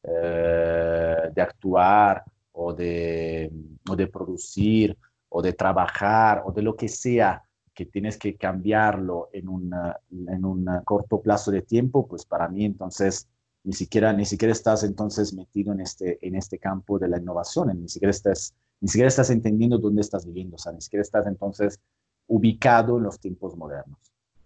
eh, 0.07 1.29
de 1.33 1.41
actuar 1.41 2.23
o 2.51 2.73
de, 2.73 3.51
o 3.89 3.95
de 3.95 4.07
producir 4.07 4.97
o 5.29 5.41
de 5.41 5.53
trabajar 5.53 6.43
o 6.45 6.51
de 6.51 6.61
lo 6.61 6.75
que 6.75 6.87
sea 6.87 7.43
que 7.73 7.85
tienes 7.85 8.17
que 8.17 8.35
cambiarlo 8.37 9.29
en, 9.33 9.49
una, 9.49 9.97
en 10.09 10.45
un 10.45 10.65
corto 10.85 11.19
plazo 11.21 11.51
de 11.51 11.61
tiempo, 11.61 12.07
pues 12.07 12.25
para 12.25 12.47
mí 12.47 12.63
entonces 12.63 13.27
ni 13.63 13.73
siquiera, 13.73 14.13
ni 14.13 14.25
siquiera 14.25 14.53
estás 14.53 14.83
entonces 14.83 15.33
metido 15.33 15.73
en 15.73 15.81
este, 15.81 16.25
en 16.25 16.35
este 16.35 16.57
campo 16.57 16.97
de 16.99 17.09
la 17.09 17.17
innovación, 17.17 17.81
ni 17.81 17.89
siquiera 17.89 18.11
estás 18.11 18.53
ni 18.81 18.89
siquiera 18.89 19.07
estás 19.07 19.29
entendiendo 19.29 19.77
dónde 19.77 20.01
estás 20.01 20.25
viviendo, 20.25 20.55
o 20.55 20.59
sea, 20.59 20.71
ni 20.71 20.81
siquiera 20.81 21.01
estás 21.01 21.25
entonces 21.27 21.79
ubicado 22.27 22.97
en 22.97 23.03
los 23.03 23.19
tiempos 23.19 23.55
modernos. 23.55 23.99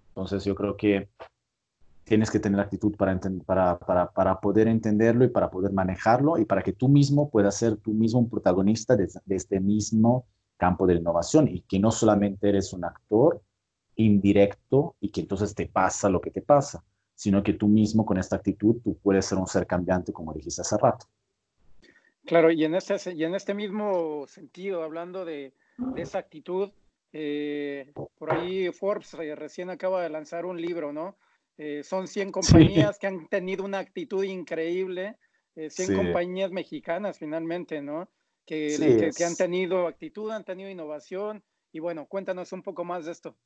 Entonces 0.09 0.43
yo 0.43 0.55
creo 0.55 0.77
que 0.77 1.09
tienes 2.09 2.31
que 2.31 2.39
tener 2.39 2.59
actitud 2.59 2.95
para, 2.95 3.19
para, 3.45 3.77
para, 3.77 4.11
para, 4.11 4.39
poder 4.39 4.67
entenderlo 4.67 5.23
y 5.23 5.29
para 5.29 5.51
poder 5.51 5.71
manejarlo 5.71 6.39
y 6.39 6.45
para 6.45 6.63
que 6.63 6.73
tú 6.73 6.89
mismo 6.89 7.29
puedas 7.29 7.55
ser 7.55 7.77
tú 7.77 7.93
mismo 7.93 8.19
un 8.19 8.29
protagonista 8.29 8.95
de, 8.95 9.07
de 9.25 9.35
este 9.35 9.59
mismo 9.59 10.25
campo 10.57 10.87
de 10.87 10.95
innovación 10.95 11.47
y 11.47 11.61
que 11.61 11.77
no 11.77 11.91
solamente 11.91 12.49
eres 12.49 12.73
un 12.73 12.83
actor 12.83 13.41
indirecto 13.95 14.95
y 14.99 15.11
que 15.11 15.21
entonces 15.21 15.53
te 15.53 15.67
pasa 15.67 16.09
lo 16.09 16.19
que 16.19 16.31
te 16.31 16.41
pasa, 16.41 16.83
sino 17.13 17.43
que 17.43 17.53
tú 17.53 17.67
mismo 17.67 18.05
con 18.07 18.17
esta 18.17 18.37
actitud, 18.37 18.81
tú 18.83 18.97
puedes 18.97 19.25
ser 19.25 19.37
un 19.37 19.45
ser 19.45 19.67
cambiante, 19.67 20.11
como 20.11 20.33
dijiste 20.33 20.61
hace 20.61 20.77
rato. 20.77 21.05
Claro, 22.25 22.51
y 22.51 22.65
en 22.65 22.73
este, 22.73 23.13
y 23.13 23.23
en 23.23 23.35
este 23.35 23.53
mismo 23.53 24.25
sentido, 24.25 24.83
hablando 24.83 25.25
de, 25.25 25.53
esa 25.95 26.17
actitud, 26.17 26.71
eh, 27.13 27.91
por 28.17 28.33
ahí 28.33 28.71
Forbes 28.71 29.13
recién 29.13 29.69
acaba 29.69 30.01
de 30.01 30.09
lanzar 30.09 30.45
un 30.45 30.59
libro, 30.59 30.91
¿no? 30.91 31.15
Eh, 31.61 31.83
son 31.83 32.07
100 32.07 32.31
compañías 32.87 32.97
que 32.97 33.07
han 33.07 33.27
tenido 33.27 33.65
una 33.65 33.79
actitud 33.79 34.23
increíble, 34.23 35.17
100 35.55 35.93
compañías 35.93 36.51
mexicanas 36.51 37.19
finalmente, 37.19 37.81
¿no? 37.81 38.09
Que, 38.45 39.11
que, 39.15 39.25
han 39.25 39.35
tenido 39.35 39.87
actitud, 39.87 40.31
han 40.31 40.45
tenido 40.45 40.69
innovación. 40.69 41.43
Y 41.73 41.79
bueno, 41.79 42.07
cuéntanos 42.07 42.53
un 42.53 42.63
poco 42.63 42.85
más 42.85 43.05
de 43.05 43.11
esto. 43.11 43.37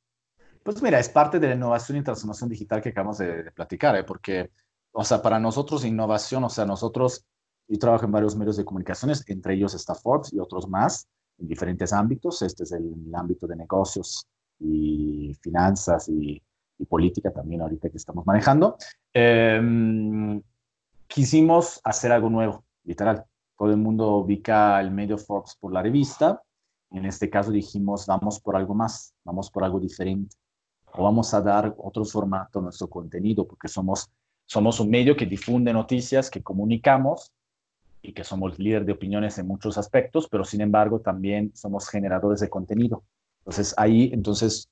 Pues 0.62 0.80
mira, 0.80 0.98
es 0.98 1.08
parte 1.08 1.38
de 1.40 1.48
la 1.48 1.54
innovación 1.56 1.98
y 1.98 2.04
transformación 2.04 2.48
digital 2.48 2.80
que 2.80 2.90
acabamos 2.90 3.18
de, 3.18 3.50
platicar, 3.50 3.96
¿eh? 3.96 4.04
porque, 4.04 4.50
o 4.92 5.04
sea, 5.04 5.20
para 5.20 5.38
nosotros 5.38 5.84
innovación, 5.84 6.44
o 6.44 6.48
sea, 6.48 6.64
nosotros, 6.64 7.26
yo 7.68 7.78
trabajo 7.78 8.06
en 8.06 8.12
varios 8.12 8.36
medios 8.36 8.56
de 8.56 8.64
comunicaciones, 8.64 9.28
entre 9.28 9.54
ellos 9.54 9.74
está 9.74 9.94
Forbes 9.94 10.32
y 10.32 10.38
otros 10.38 10.68
más, 10.68 11.08
en 11.38 11.48
diferentes 11.48 11.92
ámbitos. 11.92 12.40
Este 12.42 12.62
es 12.62 12.72
el, 12.72 12.94
ámbito 13.14 13.46
de 13.46 13.56
negocios 13.56 14.26
y 14.58 15.36
finanzas 15.42 16.08
y, 16.08 16.40
política 16.88 17.30
también 17.32 17.62
ahorita 17.62 17.88
que 17.88 17.96
estamos 17.96 18.26
manejando. 18.26 18.76
Em, 19.12 20.42
quisimos 21.06 21.80
hacer 21.84 22.12
algo 22.12 22.30
nuevo, 22.30 22.64
literal. 22.84 23.24
Todo 23.56 23.70
el 23.70 23.76
mundo 23.76 24.16
ubica 24.16 24.80
el 24.80 24.90
medio 24.90 25.16
Forbes 25.16 25.56
por 25.58 25.72
la 25.72 25.82
revista. 25.82 26.42
En 26.90 27.04
este 27.06 27.30
caso 27.30 27.50
dijimos, 27.50 28.06
vamos 28.06 28.40
por 28.40 28.56
algo 28.56 28.74
más, 28.74 29.14
vamos 29.24 29.50
por 29.50 29.64
algo 29.64 29.80
diferente 29.80 30.36
o 30.96 31.02
vamos 31.02 31.34
a 31.34 31.40
dar 31.40 31.74
otro 31.78 32.04
formato 32.04 32.60
a 32.60 32.62
nuestro 32.62 32.88
contenido, 32.88 33.46
porque 33.46 33.68
somos, 33.68 34.10
somos 34.46 34.78
un 34.78 34.90
medio 34.90 35.16
que 35.16 35.26
difunde 35.26 35.72
noticias, 35.72 36.30
que 36.30 36.42
comunicamos 36.42 37.32
y 38.00 38.12
que 38.12 38.22
somos 38.22 38.58
líder 38.58 38.84
de 38.84 38.92
opiniones 38.92 39.38
en 39.38 39.46
muchos 39.46 39.76
aspectos, 39.76 40.28
pero 40.28 40.44
sin 40.44 40.60
embargo 40.60 41.00
también 41.00 41.50
somos 41.54 41.88
generadores 41.88 42.40
de 42.40 42.48
contenido. 42.48 43.02
Entonces 43.40 43.74
ahí, 43.76 44.10
entonces, 44.12 44.70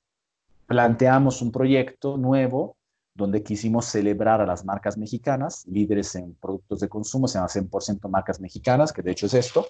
planteamos 0.67 1.41
un 1.41 1.51
proyecto 1.51 2.17
nuevo 2.17 2.77
donde 3.15 3.43
quisimos 3.43 3.85
celebrar 3.85 4.41
a 4.41 4.45
las 4.45 4.65
marcas 4.65 4.97
mexicanas, 4.97 5.65
líderes 5.67 6.15
en 6.15 6.33
productos 6.35 6.79
de 6.79 6.89
consumo, 6.89 7.27
se 7.27 7.35
llama 7.37 7.47
100% 7.47 8.09
marcas 8.09 8.39
mexicanas, 8.39 8.91
que 8.91 9.03
de 9.03 9.11
hecho 9.11 9.27
es 9.27 9.35
esto, 9.35 9.67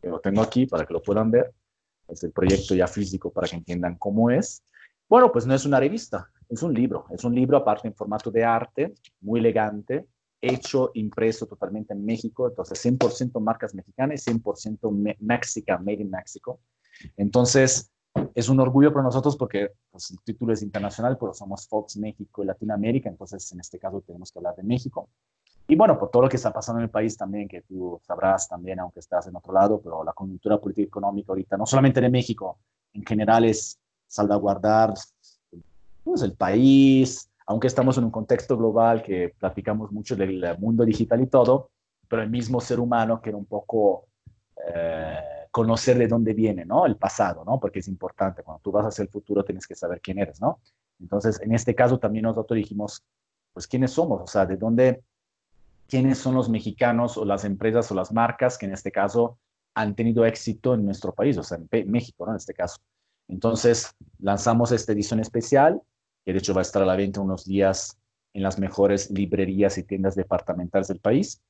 que 0.00 0.08
lo 0.08 0.20
tengo 0.20 0.42
aquí 0.42 0.66
para 0.66 0.84
que 0.84 0.92
lo 0.92 1.02
puedan 1.02 1.30
ver. 1.30 1.54
Es 2.08 2.22
el 2.22 2.32
proyecto 2.32 2.74
ya 2.74 2.86
físico 2.86 3.30
para 3.30 3.48
que 3.48 3.56
entiendan 3.56 3.96
cómo 3.96 4.30
es. 4.30 4.62
Bueno, 5.08 5.32
pues 5.32 5.46
no 5.46 5.54
es 5.54 5.64
una 5.64 5.80
revista, 5.80 6.30
es 6.48 6.62
un 6.62 6.74
libro. 6.74 7.06
Es 7.10 7.24
un 7.24 7.34
libro 7.34 7.56
aparte 7.56 7.88
en 7.88 7.94
formato 7.94 8.30
de 8.30 8.44
arte, 8.44 8.94
muy 9.20 9.40
elegante, 9.40 10.06
hecho, 10.40 10.90
impreso 10.94 11.46
totalmente 11.46 11.94
en 11.94 12.04
México. 12.04 12.48
Entonces, 12.48 12.84
100% 12.84 13.40
marcas 13.40 13.74
mexicanas 13.74 14.26
y 14.26 14.30
100% 14.30 15.16
Mexican, 15.20 15.84
made 15.84 16.02
in 16.02 16.10
Mexico. 16.10 16.60
Entonces, 17.16 17.90
es 18.36 18.50
un 18.50 18.60
orgullo 18.60 18.92
para 18.92 19.02
nosotros 19.02 19.34
porque 19.34 19.70
pues, 19.90 20.10
el 20.10 20.20
título 20.20 20.52
es 20.52 20.62
internacional, 20.62 21.16
pero 21.18 21.32
somos 21.32 21.66
Fox 21.66 21.96
México 21.96 22.42
y 22.42 22.46
Latinoamérica. 22.46 23.08
Entonces, 23.08 23.50
en 23.52 23.60
este 23.60 23.78
caso, 23.78 24.02
tenemos 24.06 24.30
que 24.30 24.38
hablar 24.38 24.54
de 24.54 24.62
México. 24.62 25.08
Y 25.66 25.74
bueno, 25.74 25.98
por 25.98 26.10
todo 26.10 26.24
lo 26.24 26.28
que 26.28 26.36
está 26.36 26.52
pasando 26.52 26.80
en 26.80 26.84
el 26.84 26.90
país 26.90 27.16
también, 27.16 27.48
que 27.48 27.62
tú 27.62 27.98
sabrás 28.06 28.46
también, 28.46 28.78
aunque 28.78 29.00
estás 29.00 29.26
en 29.26 29.36
otro 29.36 29.54
lado, 29.54 29.80
pero 29.82 30.04
la 30.04 30.12
coyuntura 30.12 30.60
política 30.60 30.84
y 30.84 30.88
económica 30.88 31.32
ahorita, 31.32 31.56
no 31.56 31.64
solamente 31.64 31.98
de 31.98 32.10
México, 32.10 32.58
en 32.92 33.06
general 33.06 33.46
es 33.46 33.78
salvaguardar 34.06 34.92
pues, 36.04 36.20
el 36.20 36.34
país, 36.34 37.30
aunque 37.46 37.68
estamos 37.68 37.96
en 37.96 38.04
un 38.04 38.10
contexto 38.10 38.58
global 38.58 39.02
que 39.02 39.32
platicamos 39.38 39.90
mucho 39.90 40.14
del 40.14 40.44
mundo 40.58 40.84
digital 40.84 41.22
y 41.22 41.26
todo, 41.26 41.70
pero 42.06 42.20
el 42.20 42.28
mismo 42.28 42.60
ser 42.60 42.80
humano 42.80 43.18
quiere 43.22 43.38
un 43.38 43.46
poco 43.46 44.08
eh, 44.74 45.35
conocer 45.56 45.96
de 45.96 46.06
dónde 46.06 46.34
viene, 46.34 46.66
¿no? 46.66 46.84
El 46.84 46.96
pasado, 46.96 47.42
¿no? 47.42 47.58
Porque 47.58 47.78
es 47.78 47.88
importante, 47.88 48.42
cuando 48.42 48.60
tú 48.60 48.70
vas 48.70 48.84
hacia 48.84 49.04
el 49.04 49.08
futuro 49.08 49.42
tienes 49.42 49.66
que 49.66 49.74
saber 49.74 50.02
quién 50.02 50.18
eres, 50.18 50.38
¿no? 50.38 50.60
Entonces, 51.00 51.40
en 51.40 51.54
este 51.54 51.74
caso 51.74 51.98
también 51.98 52.24
nosotros 52.24 52.58
dijimos, 52.58 53.02
pues, 53.54 53.66
¿quiénes 53.66 53.92
somos? 53.92 54.20
O 54.20 54.26
sea, 54.26 54.44
¿de 54.44 54.58
dónde, 54.58 55.02
quiénes 55.88 56.18
son 56.18 56.34
los 56.34 56.50
mexicanos 56.50 57.16
o 57.16 57.24
las 57.24 57.46
empresas 57.46 57.90
o 57.90 57.94
las 57.94 58.12
marcas 58.12 58.58
que 58.58 58.66
en 58.66 58.74
este 58.74 58.92
caso 58.92 59.38
han 59.74 59.94
tenido 59.94 60.26
éxito 60.26 60.74
en 60.74 60.84
nuestro 60.84 61.14
país, 61.14 61.38
o 61.38 61.42
sea, 61.42 61.56
en 61.58 61.90
México, 61.90 62.26
¿no? 62.26 62.32
En 62.32 62.36
este 62.36 62.52
caso. 62.52 62.76
Entonces, 63.26 63.94
lanzamos 64.18 64.72
esta 64.72 64.92
edición 64.92 65.20
especial, 65.20 65.80
que 66.26 66.34
de 66.34 66.38
hecho 66.38 66.52
va 66.52 66.60
a 66.60 66.68
estar 66.68 66.82
a 66.82 66.86
la 66.86 66.96
venta 66.96 67.22
unos 67.22 67.46
días 67.46 67.96
en 68.34 68.42
las 68.42 68.58
mejores 68.58 69.10
librerías 69.10 69.78
y 69.78 69.84
tiendas 69.84 70.16
departamentales 70.16 70.88
del 70.88 71.00
país. 71.00 71.40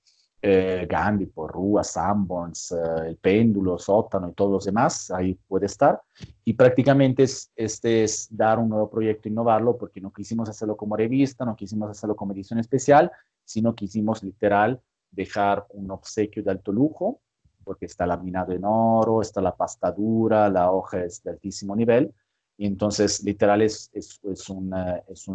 Eh, 0.48 0.87
Gandhi, 0.88 1.26
Porrúa, 1.26 1.82
Sanborns, 1.82 2.70
eh, 2.70 3.09
El 3.09 3.16
Péndulo, 3.16 3.78
Sótano 3.78 4.28
y 4.28 4.32
todos 4.32 4.52
los 4.52 4.64
demás, 4.64 5.11
ahí 5.11 5.35
puede 5.35 5.66
estar. 5.66 6.00
Y 6.44 6.52
prácticamente 6.52 7.24
es, 7.24 7.50
este 7.56 8.04
es 8.04 8.28
dar 8.30 8.61
un 8.61 8.68
nuevo 8.68 8.88
proyecto, 8.88 9.28
innovarlo, 9.28 9.76
porque 9.76 10.00
no 10.00 10.12
quisimos 10.12 10.48
hacerlo 10.48 10.76
como 10.76 10.96
revista, 10.96 11.44
no 11.44 11.56
quisimos 11.56 11.90
hacerlo 11.90 12.14
como 12.14 12.32
edición 12.32 12.61
especial, 12.61 13.11
sino 13.44 13.74
quisimos 13.74 14.22
literal 14.22 14.80
dejar 15.11 15.66
un 15.70 15.90
obsequio 15.90 16.44
de 16.44 16.52
alto 16.52 16.70
lujo 16.70 17.20
porque 17.64 17.87
está 17.87 18.06
laminado 18.06 18.52
en 18.52 18.62
oro, 18.64 19.22
está 19.22 19.40
la 19.40 19.56
pasta 19.56 19.90
dura, 19.90 20.48
la 20.48 20.70
hoja 20.70 21.02
es 21.02 21.24
de 21.24 21.30
altísimo 21.30 21.74
nivel. 21.74 22.14
Y 22.56 22.66
entonces, 22.66 23.24
literal, 23.24 23.62
es, 23.62 23.90
es, 23.92 24.20
es, 24.22 24.48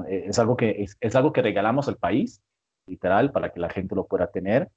es 0.07 0.39
algo 0.39 0.55
que, 0.55 0.87
es, 1.01 1.15
algo 1.17 1.33
que 1.33 1.41
regalamos 1.41 1.89
al 1.89 1.97
país, 1.97 2.41
literal, 2.87 3.33
para 3.33 3.51
que 3.51 3.59
la 3.59 3.69
gente 3.69 3.93
lo 3.93 4.07
pueda 4.07 4.27
tener, 4.27 4.71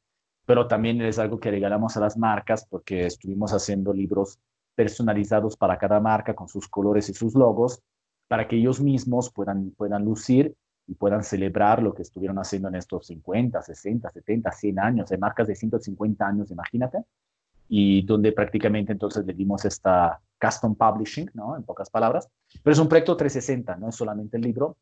pero 0.46 0.66
también 0.68 1.00
es 1.02 1.18
algo 1.18 1.40
que 1.40 1.50
regalamos 1.50 1.96
a 1.96 2.00
las 2.00 2.16
marcas 2.16 2.66
porque 2.68 3.06
estuvimos 3.06 3.52
haciendo 3.52 3.92
libros 3.92 4.38
personalizados 4.74 5.56
para 5.56 5.78
cada 5.78 6.00
marca 6.00 6.34
con 6.34 6.48
sus 6.48 6.68
colores 6.68 7.08
y 7.08 7.14
sus 7.14 7.34
logos, 7.34 7.80
para 8.28 8.48
que 8.48 8.56
ellos 8.56 8.80
mismos 8.80 9.30
puedan, 9.30 9.70
puedan 9.70 10.04
lucir 10.04 10.54
y 10.86 10.94
puedan 10.94 11.22
celebrar 11.22 11.82
lo 11.82 11.94
que 11.94 12.02
estuvieron 12.02 12.38
haciendo 12.38 12.68
en 12.68 12.74
estos 12.74 13.06
50, 13.06 13.62
60, 13.62 14.10
70, 14.10 14.52
100 14.52 14.78
años, 14.78 15.08
de 15.08 15.18
marcas 15.18 15.46
de 15.46 15.54
150 15.54 16.26
años, 16.26 16.50
imagínate 16.50 17.04
y 17.68 18.02
donde 18.02 18.32
prácticamente 18.32 18.92
entonces 18.92 19.24
le 19.24 19.32
dimos 19.32 19.64
esta 19.64 20.20
custom 20.40 20.74
publishing, 20.74 21.30
¿no? 21.34 21.56
En 21.56 21.62
pocas 21.62 21.90
palabras. 21.90 22.28
Pero 22.62 22.72
es 22.72 22.78
un 22.78 22.88
proyecto 22.88 23.16
360, 23.16 23.76
no 23.76 23.88
es 23.88 23.96
solamente 23.96 24.36
el 24.36 24.42
libro. 24.42 24.76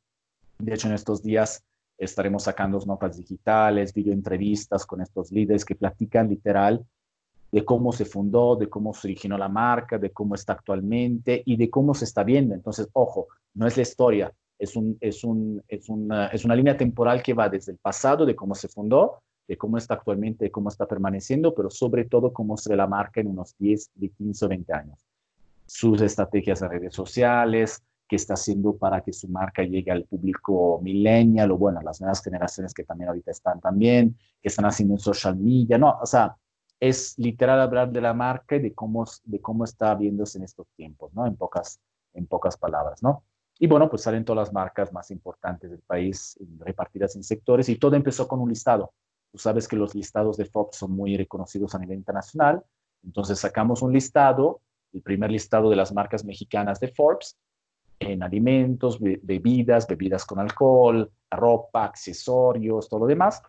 De 0.58 0.74
hecho, 0.74 0.88
en 0.88 0.94
estos 0.94 1.22
días 1.22 1.64
estaremos 2.04 2.44
sacando 2.44 2.78
notas 2.86 3.16
digitales, 3.16 3.94
video 3.94 4.12
entrevistas 4.12 4.84
con 4.84 5.00
estos 5.00 5.30
líderes 5.30 5.64
que 5.64 5.74
platican 5.74 6.28
literal 6.28 6.84
de 7.50 7.64
cómo 7.64 7.92
se 7.92 8.06
fundó, 8.06 8.56
de 8.56 8.68
cómo 8.68 8.94
se 8.94 9.08
originó 9.08 9.36
la 9.36 9.48
marca, 9.48 9.98
de 9.98 10.10
cómo 10.10 10.34
está 10.34 10.54
actualmente 10.54 11.42
y 11.44 11.56
de 11.56 11.68
cómo 11.68 11.94
se 11.94 12.06
está 12.06 12.24
viendo. 12.24 12.54
Entonces, 12.54 12.88
ojo, 12.94 13.28
no 13.54 13.66
es 13.66 13.76
la 13.76 13.82
historia, 13.82 14.32
es, 14.58 14.74
un, 14.74 14.96
es, 15.00 15.22
un, 15.22 15.62
es, 15.68 15.88
una, 15.88 16.28
es 16.28 16.44
una 16.44 16.56
línea 16.56 16.76
temporal 16.76 17.22
que 17.22 17.34
va 17.34 17.50
desde 17.50 17.72
el 17.72 17.78
pasado, 17.78 18.24
de 18.24 18.34
cómo 18.34 18.54
se 18.54 18.68
fundó, 18.68 19.22
de 19.46 19.58
cómo 19.58 19.76
está 19.76 19.94
actualmente, 19.94 20.46
de 20.46 20.50
cómo 20.50 20.70
está 20.70 20.86
permaneciendo, 20.86 21.54
pero 21.54 21.68
sobre 21.68 22.06
todo 22.06 22.32
cómo 22.32 22.56
será 22.56 22.76
la 22.76 22.86
marca 22.86 23.20
en 23.20 23.26
unos 23.26 23.54
10, 23.58 23.90
15 24.16 24.44
o 24.46 24.48
20 24.48 24.72
años. 24.72 24.98
Sus 25.66 26.00
estrategias 26.00 26.62
en 26.62 26.70
redes 26.70 26.94
sociales, 26.94 27.82
qué 28.12 28.16
está 28.16 28.34
haciendo 28.34 28.76
para 28.76 29.00
que 29.00 29.10
su 29.10 29.26
marca 29.26 29.62
llegue 29.62 29.90
al 29.90 30.04
público 30.04 30.78
millennial 30.82 31.50
o 31.50 31.56
bueno, 31.56 31.80
las 31.80 31.98
nuevas 31.98 32.22
generaciones 32.22 32.74
que 32.74 32.84
también 32.84 33.08
ahorita 33.08 33.30
están 33.30 33.58
también, 33.58 34.18
qué 34.42 34.48
están 34.48 34.66
haciendo 34.66 34.96
en 34.96 35.00
social 35.00 35.34
media, 35.34 35.78
no, 35.78 35.98
o 35.98 36.04
sea, 36.04 36.36
es 36.78 37.14
literal 37.16 37.58
hablar 37.58 37.90
de 37.90 38.02
la 38.02 38.12
marca 38.12 38.56
y 38.56 38.58
de 38.58 38.74
cómo, 38.74 39.06
de 39.24 39.40
cómo 39.40 39.64
está 39.64 39.94
viéndose 39.94 40.36
en 40.36 40.44
estos 40.44 40.66
tiempos, 40.76 41.14
¿no? 41.14 41.26
En 41.26 41.36
pocas, 41.36 41.80
en 42.12 42.26
pocas 42.26 42.58
palabras, 42.58 43.02
¿no? 43.02 43.24
Y 43.58 43.66
bueno, 43.66 43.88
pues 43.88 44.02
salen 44.02 44.26
todas 44.26 44.48
las 44.48 44.52
marcas 44.52 44.92
más 44.92 45.10
importantes 45.10 45.70
del 45.70 45.80
país 45.80 46.38
repartidas 46.58 47.16
en 47.16 47.24
sectores 47.24 47.70
y 47.70 47.76
todo 47.76 47.96
empezó 47.96 48.28
con 48.28 48.40
un 48.40 48.50
listado. 48.50 48.92
Tú 49.30 49.38
sabes 49.38 49.66
que 49.66 49.76
los 49.76 49.94
listados 49.94 50.36
de 50.36 50.44
Forbes 50.44 50.76
son 50.76 50.92
muy 50.92 51.16
reconocidos 51.16 51.74
a 51.74 51.78
nivel 51.78 51.96
internacional. 51.96 52.62
Entonces 53.02 53.38
sacamos 53.38 53.80
un 53.80 53.94
listado, 53.94 54.60
el 54.92 55.00
primer 55.00 55.30
listado 55.30 55.70
de 55.70 55.76
las 55.76 55.94
marcas 55.94 56.26
mexicanas 56.26 56.78
de 56.78 56.88
Forbes, 56.88 57.38
en 58.10 58.22
alimentos, 58.22 58.98
bebidas, 59.00 59.86
bebidas 59.86 60.24
con 60.24 60.38
alcohol, 60.38 61.10
ropa, 61.30 61.84
accesorios, 61.84 62.88
todo 62.88 63.00
lo 63.00 63.06
demás. 63.06 63.42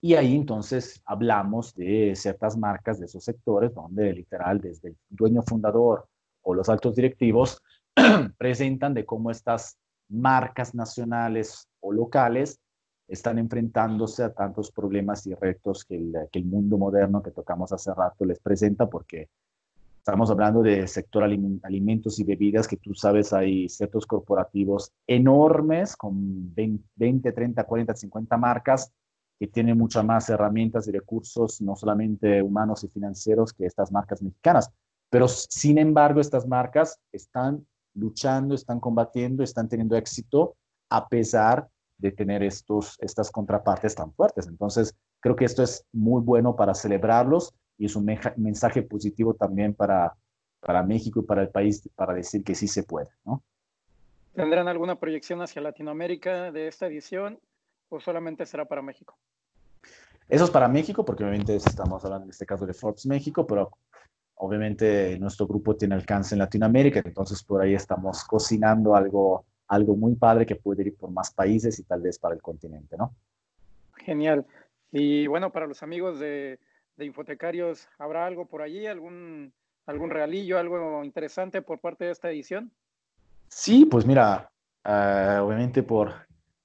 Y 0.00 0.14
ahí 0.14 0.34
entonces 0.34 1.00
hablamos 1.04 1.74
de 1.74 2.14
ciertas 2.16 2.56
marcas 2.56 2.98
de 2.98 3.06
esos 3.06 3.22
sectores 3.22 3.72
donde 3.72 4.12
literal 4.12 4.60
desde 4.60 4.88
el 4.88 4.96
dueño 5.08 5.42
fundador 5.42 6.08
o 6.42 6.54
los 6.54 6.68
altos 6.68 6.96
directivos 6.96 7.62
presentan 8.38 8.94
de 8.94 9.04
cómo 9.04 9.30
estas 9.30 9.78
marcas 10.08 10.74
nacionales 10.74 11.68
o 11.80 11.92
locales 11.92 12.60
están 13.08 13.38
enfrentándose 13.38 14.24
a 14.24 14.32
tantos 14.32 14.72
problemas 14.72 15.26
y 15.26 15.34
retos 15.34 15.84
que 15.84 15.96
el, 15.96 16.14
que 16.30 16.38
el 16.38 16.46
mundo 16.46 16.78
moderno 16.78 17.22
que 17.22 17.30
tocamos 17.30 17.72
hace 17.72 17.92
rato 17.94 18.24
les 18.24 18.40
presenta, 18.40 18.88
porque 18.88 19.28
Estamos 20.02 20.32
hablando 20.32 20.62
del 20.62 20.88
sector 20.88 21.22
alimentos 21.22 22.18
y 22.18 22.24
bebidas, 22.24 22.66
que 22.66 22.76
tú 22.76 22.92
sabes, 22.92 23.32
hay 23.32 23.68
ciertos 23.68 24.04
corporativos 24.04 24.92
enormes 25.06 25.94
con 25.94 26.52
20, 26.52 27.30
30, 27.30 27.62
40, 27.62 27.94
50 27.94 28.36
marcas 28.36 28.92
que 29.38 29.46
tienen 29.46 29.78
muchas 29.78 30.04
más 30.04 30.28
herramientas 30.28 30.88
y 30.88 30.90
recursos, 30.90 31.60
no 31.60 31.76
solamente 31.76 32.42
humanos 32.42 32.82
y 32.82 32.88
financieros, 32.88 33.52
que 33.52 33.64
estas 33.64 33.92
marcas 33.92 34.20
mexicanas. 34.20 34.72
Pero 35.08 35.28
sin 35.28 35.78
embargo, 35.78 36.20
estas 36.20 36.48
marcas 36.48 36.98
están 37.12 37.64
luchando, 37.94 38.56
están 38.56 38.80
combatiendo, 38.80 39.44
están 39.44 39.68
teniendo 39.68 39.94
éxito 39.94 40.56
a 40.90 41.08
pesar 41.08 41.68
de 41.98 42.10
tener 42.10 42.42
estos, 42.42 42.98
estas 42.98 43.30
contrapartes 43.30 43.94
tan 43.94 44.12
fuertes. 44.14 44.48
Entonces, 44.48 44.96
creo 45.20 45.36
que 45.36 45.44
esto 45.44 45.62
es 45.62 45.86
muy 45.92 46.22
bueno 46.22 46.56
para 46.56 46.74
celebrarlos 46.74 47.54
y 47.78 47.86
es 47.86 47.96
un 47.96 48.06
mensaje 48.36 48.82
positivo 48.82 49.34
también 49.34 49.74
para, 49.74 50.14
para 50.60 50.82
México 50.82 51.20
y 51.20 51.24
para 51.24 51.42
el 51.42 51.48
país 51.48 51.88
para 51.94 52.14
decir 52.14 52.44
que 52.44 52.54
sí 52.54 52.68
se 52.68 52.84
puede, 52.84 53.08
¿no? 53.24 53.42
¿Tendrán 54.34 54.68
alguna 54.68 54.98
proyección 54.98 55.42
hacia 55.42 55.60
Latinoamérica 55.60 56.50
de 56.52 56.68
esta 56.68 56.86
edición 56.86 57.38
o 57.90 58.00
solamente 58.00 58.46
será 58.46 58.64
para 58.64 58.80
México? 58.80 59.16
Eso 60.28 60.44
es 60.44 60.50
para 60.50 60.68
México, 60.68 61.04
porque 61.04 61.24
obviamente 61.24 61.56
estamos 61.56 62.02
hablando 62.04 62.24
en 62.24 62.30
este 62.30 62.46
caso 62.46 62.64
de 62.64 62.72
Forbes 62.72 63.04
México, 63.04 63.46
pero 63.46 63.70
obviamente 64.36 65.18
nuestro 65.18 65.46
grupo 65.46 65.76
tiene 65.76 65.94
alcance 65.94 66.34
en 66.34 66.38
Latinoamérica, 66.38 67.02
entonces 67.04 67.42
por 67.42 67.60
ahí 67.60 67.74
estamos 67.74 68.24
cocinando 68.24 68.96
algo, 68.96 69.44
algo 69.68 69.94
muy 69.96 70.14
padre 70.14 70.46
que 70.46 70.56
puede 70.56 70.84
ir 70.84 70.96
por 70.96 71.10
más 71.10 71.32
países 71.32 71.78
y 71.78 71.82
tal 71.82 72.00
vez 72.00 72.18
para 72.18 72.34
el 72.34 72.40
continente, 72.40 72.96
¿no? 72.96 73.14
Genial. 73.96 74.46
Y 74.90 75.26
bueno, 75.26 75.52
para 75.52 75.66
los 75.66 75.82
amigos 75.82 76.18
de, 76.18 76.58
de 76.96 77.06
Infotecarios, 77.06 77.88
¿habrá 77.98 78.26
algo 78.26 78.46
por 78.46 78.62
allí, 78.62 78.86
algún, 78.86 79.52
algún 79.86 80.10
realillo, 80.10 80.58
algo 80.58 81.04
interesante 81.04 81.62
por 81.62 81.80
parte 81.80 82.04
de 82.04 82.12
esta 82.12 82.30
edición? 82.30 82.70
Sí, 83.48 83.84
pues 83.84 84.06
mira, 84.06 84.50
uh, 84.84 85.42
obviamente 85.42 85.82
por, 85.82 86.12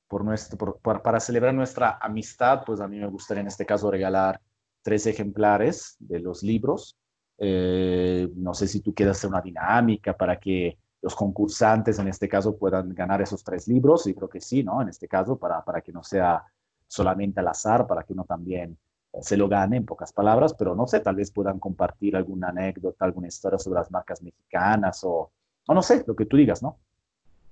por 0.07 0.23
nuestro, 0.23 0.77
para 0.77 1.19
celebrar 1.19 1.53
nuestra 1.53 1.97
amistad, 2.01 2.63
pues 2.65 2.79
a 2.79 2.87
mí 2.87 2.97
me 2.99 3.07
gustaría 3.07 3.41
en 3.41 3.47
este 3.47 3.65
caso 3.65 3.91
regalar 3.91 4.39
tres 4.81 5.05
ejemplares 5.07 5.95
de 5.99 6.19
los 6.19 6.43
libros 6.43 6.97
eh, 7.37 8.29
no 8.35 8.53
sé 8.53 8.67
si 8.67 8.81
tú 8.81 8.93
quieres 8.93 9.17
hacer 9.17 9.29
una 9.29 9.41
dinámica 9.41 10.15
para 10.17 10.39
que 10.39 10.77
los 11.01 11.15
concursantes 11.15 11.99
en 11.99 12.07
este 12.07 12.27
caso 12.27 12.57
puedan 12.57 12.93
ganar 12.93 13.21
esos 13.21 13.43
tres 13.43 13.67
libros, 13.67 14.07
y 14.07 14.15
creo 14.15 14.27
que 14.27 14.41
sí, 14.41 14.63
¿no? 14.63 14.81
En 14.81 14.89
este 14.89 15.07
caso, 15.07 15.37
para, 15.37 15.63
para 15.63 15.81
que 15.81 15.91
no 15.91 16.03
sea 16.03 16.43
solamente 16.87 17.39
al 17.39 17.47
azar, 17.47 17.85
para 17.85 18.03
que 18.03 18.13
uno 18.13 18.23
también 18.25 18.71
eh, 18.71 18.77
se 19.21 19.37
lo 19.37 19.47
gane 19.47 19.77
en 19.77 19.85
pocas 19.85 20.13
palabras, 20.13 20.53
pero 20.53 20.75
no 20.75 20.87
sé, 20.87 20.99
tal 20.99 21.15
vez 21.15 21.31
puedan 21.31 21.59
compartir 21.59 22.15
alguna 22.15 22.49
anécdota, 22.49 23.05
alguna 23.05 23.27
historia 23.27 23.59
sobre 23.59 23.79
las 23.79 23.91
marcas 23.91 24.21
mexicanas 24.21 25.03
o, 25.03 25.31
o 25.67 25.73
no 25.73 25.81
sé, 25.81 26.03
lo 26.07 26.15
que 26.15 26.25
tú 26.25 26.37
digas, 26.37 26.61
¿no? 26.61 26.77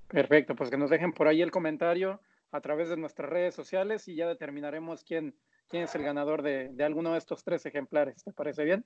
Perfecto, 0.08 0.56
pues 0.56 0.69
que 0.69 0.78
nos 0.78 0.89
dejen 0.89 1.13
por 1.13 1.28
ahí 1.28 1.41
el 1.41 1.51
comentario 1.51 2.19
a 2.51 2.62
través 2.62 2.89
de 2.89 2.97
nuestras 2.97 3.30
redes 3.30 3.56
sociales 3.56 4.08
y 4.08 4.15
ya 4.15 4.28
determinaremos 4.28 5.04
quién, 5.04 5.36
quién 5.67 5.84
es 5.84 5.95
el 5.95 6.04
ganador 6.04 6.41
de, 6.41 6.69
de 6.69 6.84
alguno 6.84 7.12
de 7.13 7.17
estos 7.17 7.43
tres 7.43 7.65
ejemplares. 7.65 8.23
¿Te 8.23 8.32
parece 8.32 8.63
bien? 8.63 8.86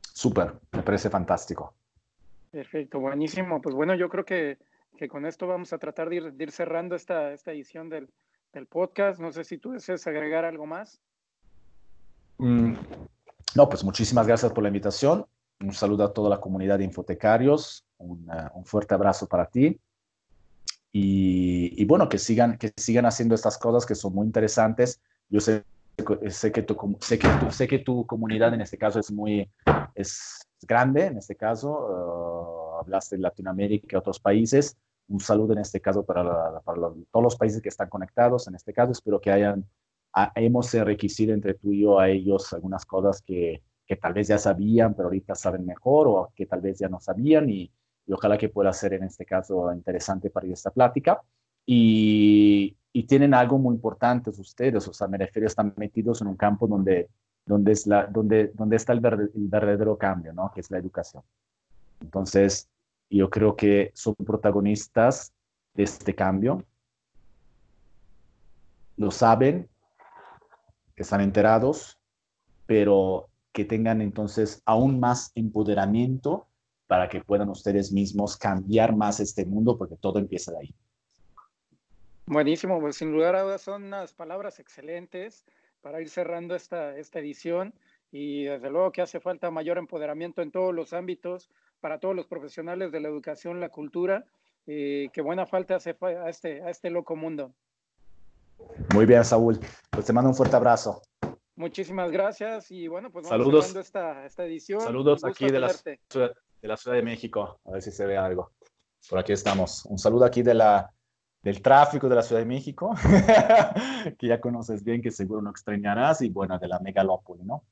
Súper, 0.00 0.52
me 0.72 0.82
parece 0.82 1.10
fantástico. 1.10 1.74
Perfecto, 2.50 2.98
buenísimo. 2.98 3.60
Pues 3.60 3.74
bueno, 3.74 3.94
yo 3.94 4.08
creo 4.08 4.24
que, 4.24 4.58
que 4.96 5.08
con 5.08 5.24
esto 5.24 5.46
vamos 5.46 5.72
a 5.72 5.78
tratar 5.78 6.08
de 6.08 6.16
ir, 6.16 6.32
de 6.32 6.44
ir 6.44 6.50
cerrando 6.50 6.96
esta, 6.96 7.32
esta 7.32 7.52
edición 7.52 7.88
del, 7.88 8.08
del, 8.52 8.66
podcast. 8.66 9.20
No 9.20 9.32
sé 9.32 9.44
si 9.44 9.58
tú 9.58 9.72
deseas 9.72 10.06
agregar 10.06 10.44
algo 10.44 10.66
más. 10.66 11.00
Mm, 12.40 12.74
no, 13.54 13.68
pues 13.68 13.84
muchísimas 13.84 14.26
gracias 14.26 14.52
por 14.52 14.62
la 14.62 14.68
invitación. 14.68 15.26
Un 15.60 15.72
saludo 15.72 16.04
a 16.04 16.12
toda 16.12 16.30
la 16.30 16.40
comunidad 16.40 16.78
de 16.78 16.84
infotecarios. 16.84 17.84
Un, 17.98 18.28
uh, 18.30 18.58
un 18.58 18.64
fuerte 18.64 18.94
abrazo 18.94 19.26
para 19.26 19.46
ti. 19.46 19.78
Y, 20.92 21.80
y, 21.80 21.84
bueno, 21.84 22.08
que 22.08 22.18
sigan, 22.18 22.56
que 22.58 22.72
sigan 22.76 23.06
haciendo 23.06 23.34
estas 23.34 23.58
cosas 23.58 23.86
que 23.86 23.94
son 23.94 24.14
muy 24.14 24.26
interesantes. 24.26 25.00
Yo 25.28 25.40
sé 25.40 25.64
sé 26.30 26.52
que, 26.52 26.62
tu, 26.62 26.96
sé, 27.00 27.18
que 27.18 27.28
tu, 27.28 27.50
sé 27.50 27.68
que 27.68 27.78
tu 27.78 28.06
comunidad 28.06 28.54
en 28.54 28.62
este 28.62 28.78
caso 28.78 28.98
es 28.98 29.10
muy 29.10 29.50
es 29.94 30.46
grande, 30.62 31.06
en 31.06 31.18
este 31.18 31.36
caso, 31.36 31.70
uh, 31.70 32.78
hablaste 32.80 33.16
de 33.16 33.22
Latinoamérica 33.22 33.88
y 33.90 33.96
otros 33.96 34.18
países. 34.18 34.76
Un 35.08 35.20
saludo 35.20 35.52
en 35.52 35.58
este 35.58 35.80
caso 35.80 36.04
para, 36.04 36.60
para 36.60 36.78
todos 37.10 37.22
los 37.22 37.36
países 37.36 37.60
que 37.60 37.68
están 37.68 37.88
conectados. 37.88 38.46
En 38.46 38.54
este 38.54 38.72
caso, 38.72 38.92
espero 38.92 39.20
que 39.20 39.30
hayan, 39.30 39.66
a, 40.12 40.32
hemos 40.34 40.74
enriquecido 40.74 41.34
entre 41.34 41.54
tú 41.54 41.72
y 41.72 41.82
yo 41.82 41.98
a 41.98 42.08
ellos 42.08 42.52
algunas 42.52 42.84
cosas 42.84 43.22
que, 43.22 43.62
que, 43.86 43.96
tal 43.96 44.12
vez 44.12 44.28
ya 44.28 44.38
sabían, 44.38 44.94
pero 44.94 45.08
ahorita 45.08 45.34
saben 45.34 45.66
mejor 45.66 46.08
o 46.08 46.32
que 46.34 46.46
tal 46.46 46.60
vez 46.60 46.78
ya 46.78 46.88
no 46.88 47.00
sabían 47.00 47.48
y, 47.50 47.70
y 48.06 48.12
ojalá 48.12 48.36
que 48.38 48.48
pueda 48.48 48.72
ser 48.72 48.94
en 48.94 49.04
este 49.04 49.24
caso 49.24 49.72
interesante 49.72 50.30
para 50.30 50.46
esta 50.48 50.70
plática. 50.70 51.20
Y, 51.66 52.76
y 52.92 53.04
tienen 53.04 53.34
algo 53.34 53.58
muy 53.58 53.74
importante 53.74 54.30
ustedes, 54.30 54.88
o 54.88 54.92
sea, 54.92 55.06
me 55.06 55.18
refiero, 55.18 55.46
están 55.46 55.72
metidos 55.76 56.20
en 56.20 56.28
un 56.28 56.36
campo 56.36 56.66
donde, 56.66 57.08
donde, 57.46 57.72
es 57.72 57.86
la, 57.86 58.06
donde, 58.06 58.48
donde 58.54 58.76
está 58.76 58.92
el, 58.92 59.04
el 59.04 59.48
verdadero 59.48 59.96
cambio, 59.96 60.32
¿no? 60.32 60.50
Que 60.52 60.60
es 60.60 60.70
la 60.70 60.78
educación. 60.78 61.22
Entonces, 62.00 62.68
yo 63.08 63.30
creo 63.30 63.54
que 63.56 63.92
son 63.94 64.14
protagonistas 64.14 65.32
de 65.74 65.84
este 65.84 66.14
cambio, 66.14 66.64
lo 68.96 69.10
saben, 69.10 69.68
están 71.02 71.20
enterados, 71.20 71.98
pero 72.66 73.28
que 73.52 73.64
tengan 73.64 74.00
entonces 74.00 74.62
aún 74.64 75.00
más 75.00 75.32
empoderamiento 75.34 76.46
para 76.86 77.08
que 77.08 77.20
puedan 77.20 77.48
ustedes 77.48 77.92
mismos 77.92 78.36
cambiar 78.36 78.96
más 78.96 79.20
este 79.20 79.44
mundo, 79.44 79.78
porque 79.78 79.96
todo 79.96 80.18
empieza 80.18 80.52
de 80.52 80.58
ahí. 80.58 80.74
Buenísimo, 82.26 82.80
pues 82.80 82.96
sin 82.96 83.12
lugar 83.12 83.34
a 83.34 83.42
dudas 83.42 83.62
son 83.62 83.84
unas 83.84 84.12
palabras 84.12 84.60
excelentes 84.60 85.44
para 85.80 86.00
ir 86.00 86.08
cerrando 86.08 86.54
esta, 86.54 86.96
esta 86.96 87.18
edición 87.18 87.74
y 88.12 88.44
desde 88.44 88.70
luego 88.70 88.92
que 88.92 89.02
hace 89.02 89.20
falta 89.20 89.50
mayor 89.50 89.78
empoderamiento 89.78 90.42
en 90.42 90.50
todos 90.50 90.74
los 90.74 90.92
ámbitos 90.92 91.50
para 91.80 91.98
todos 91.98 92.14
los 92.14 92.26
profesionales 92.26 92.92
de 92.92 93.00
la 93.00 93.08
educación, 93.08 93.60
la 93.60 93.68
cultura, 93.68 94.24
y 94.66 95.08
que 95.08 95.22
buena 95.22 95.46
falta 95.46 95.76
hace 95.76 95.96
a 96.00 96.28
este, 96.28 96.62
a 96.62 96.70
este 96.70 96.90
loco 96.90 97.16
mundo. 97.16 97.54
Muy 98.94 99.06
bien, 99.06 99.24
Saúl. 99.24 99.58
Pues 99.90 100.06
te 100.06 100.12
mando 100.12 100.30
un 100.30 100.36
fuerte 100.36 100.56
abrazo. 100.56 101.02
Muchísimas 101.56 102.10
gracias 102.10 102.70
y 102.70 102.88
bueno, 102.88 103.10
pues 103.10 103.28
vamos 103.28 103.44
Saludos. 103.44 103.76
esta, 103.76 104.24
esta 104.24 104.44
edición. 104.44 104.80
Saludos 104.80 105.24
aquí 105.24 105.46
de 105.50 105.60
la, 105.60 105.68
de 105.68 106.68
la 106.68 106.76
Ciudad 106.76 106.96
de 106.96 107.02
México, 107.02 107.60
a 107.64 107.72
ver 107.72 107.82
si 107.82 107.90
se 107.90 108.06
ve 108.06 108.16
algo. 108.16 108.52
Por 109.08 109.18
aquí 109.18 109.32
estamos. 109.32 109.84
Un 109.86 109.98
saludo 109.98 110.24
aquí 110.24 110.42
de 110.42 110.54
la 110.54 110.90
del 111.42 111.62
tráfico 111.62 112.08
de 112.08 112.14
la 112.14 112.22
Ciudad 112.22 112.40
de 112.40 112.46
México, 112.46 112.94
que 114.18 114.26
ya 114.26 114.40
conoces 114.40 114.84
bien, 114.84 115.00
que 115.00 115.10
seguro 115.10 115.40
no 115.40 115.50
extrañarás, 115.50 116.20
y 116.22 116.28
bueno, 116.28 116.58
de 116.58 116.68
la 116.68 116.78
megalópoli, 116.80 117.44
¿no? 117.44 117.64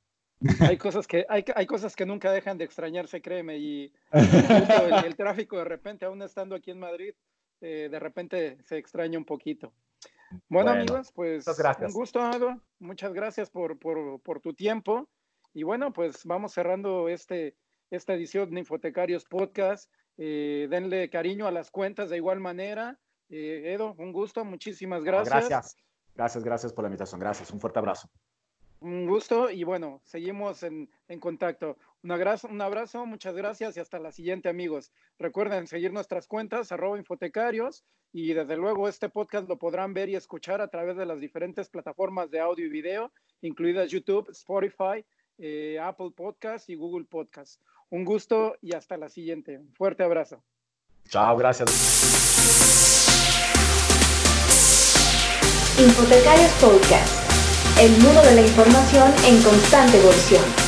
Hay 0.60 0.78
cosas 0.78 1.06
que, 1.06 1.26
hay, 1.28 1.44
hay 1.54 1.66
cosas 1.66 1.96
que 1.96 2.06
nunca 2.06 2.30
dejan 2.30 2.58
de 2.58 2.64
extrañarse, 2.64 3.20
créeme, 3.20 3.58
y 3.58 3.92
el, 4.12 5.04
el, 5.04 5.16
tráfico 5.16 5.58
de 5.58 5.64
repente, 5.64 6.06
aún 6.06 6.22
estando 6.22 6.54
aquí 6.54 6.70
en 6.70 6.78
Madrid, 6.78 7.12
eh, 7.60 7.88
de 7.90 7.98
repente 7.98 8.58
se 8.62 8.78
extraña 8.78 9.18
un 9.18 9.24
poquito. 9.24 9.72
Bueno, 10.30 10.70
bueno 10.70 10.70
amigos, 10.70 11.12
pues 11.14 11.46
un 11.46 11.92
gusto, 11.92 12.20
Ado. 12.20 12.60
Muchas 12.78 13.12
gracias 13.12 13.50
por, 13.50 13.78
por, 13.78 14.20
por, 14.22 14.40
tu 14.40 14.54
tiempo. 14.54 15.08
Y 15.54 15.62
bueno, 15.62 15.92
pues 15.92 16.24
vamos 16.24 16.52
cerrando 16.52 17.08
este, 17.08 17.56
esta 17.90 18.14
edición 18.14 18.50
de 18.50 18.60
Infotecarios 18.60 19.24
Podcast. 19.24 19.90
Eh, 20.16 20.66
denle 20.70 21.08
cariño 21.10 21.46
a 21.46 21.52
las 21.52 21.70
cuentas 21.70 22.10
de 22.10 22.16
igual 22.16 22.40
manera. 22.40 22.98
Eh, 23.30 23.72
Edo, 23.74 23.94
un 23.98 24.12
gusto, 24.12 24.44
muchísimas 24.44 25.04
gracias. 25.04 25.48
gracias, 25.48 25.76
gracias, 26.14 26.44
gracias 26.44 26.72
por 26.72 26.84
la 26.84 26.88
invitación, 26.88 27.20
gracias, 27.20 27.50
un 27.50 27.60
fuerte 27.60 27.78
abrazo. 27.78 28.08
Un 28.80 29.06
gusto 29.06 29.50
y 29.50 29.64
bueno, 29.64 30.00
seguimos 30.04 30.62
en, 30.62 30.88
en 31.08 31.20
contacto. 31.20 31.76
Un 32.02 32.12
abrazo, 32.12 32.48
un 32.48 32.60
abrazo, 32.60 33.06
muchas 33.06 33.34
gracias 33.34 33.76
y 33.76 33.80
hasta 33.80 33.98
la 33.98 34.12
siguiente 34.12 34.48
amigos. 34.48 34.92
Recuerden 35.18 35.66
seguir 35.66 35.92
nuestras 35.92 36.28
cuentas, 36.28 36.70
arroba 36.70 36.96
infotecarios 36.96 37.84
y 38.12 38.32
desde 38.32 38.56
luego 38.56 38.88
este 38.88 39.08
podcast 39.08 39.48
lo 39.48 39.58
podrán 39.58 39.94
ver 39.94 40.08
y 40.08 40.14
escuchar 40.14 40.60
a 40.60 40.68
través 40.68 40.96
de 40.96 41.06
las 41.06 41.20
diferentes 41.20 41.68
plataformas 41.68 42.30
de 42.30 42.40
audio 42.40 42.66
y 42.66 42.70
video, 42.70 43.12
incluidas 43.42 43.90
YouTube, 43.90 44.30
Spotify, 44.30 45.04
eh, 45.38 45.78
Apple 45.82 46.12
Podcast 46.16 46.68
y 46.70 46.76
Google 46.76 47.04
Podcast. 47.04 47.60
Un 47.90 48.04
gusto 48.04 48.56
y 48.60 48.74
hasta 48.74 48.96
la 48.96 49.08
siguiente. 49.08 49.58
Un 49.58 49.72
fuerte 49.74 50.02
abrazo. 50.02 50.42
Chao, 51.08 51.36
gracias. 51.36 51.68
Infotecarios 55.78 56.52
Podcast, 56.60 57.27
el 57.80 57.92
mundo 58.02 58.20
de 58.22 58.34
la 58.34 58.40
información 58.40 59.14
en 59.24 59.40
constante 59.40 59.98
evolución. 59.98 60.67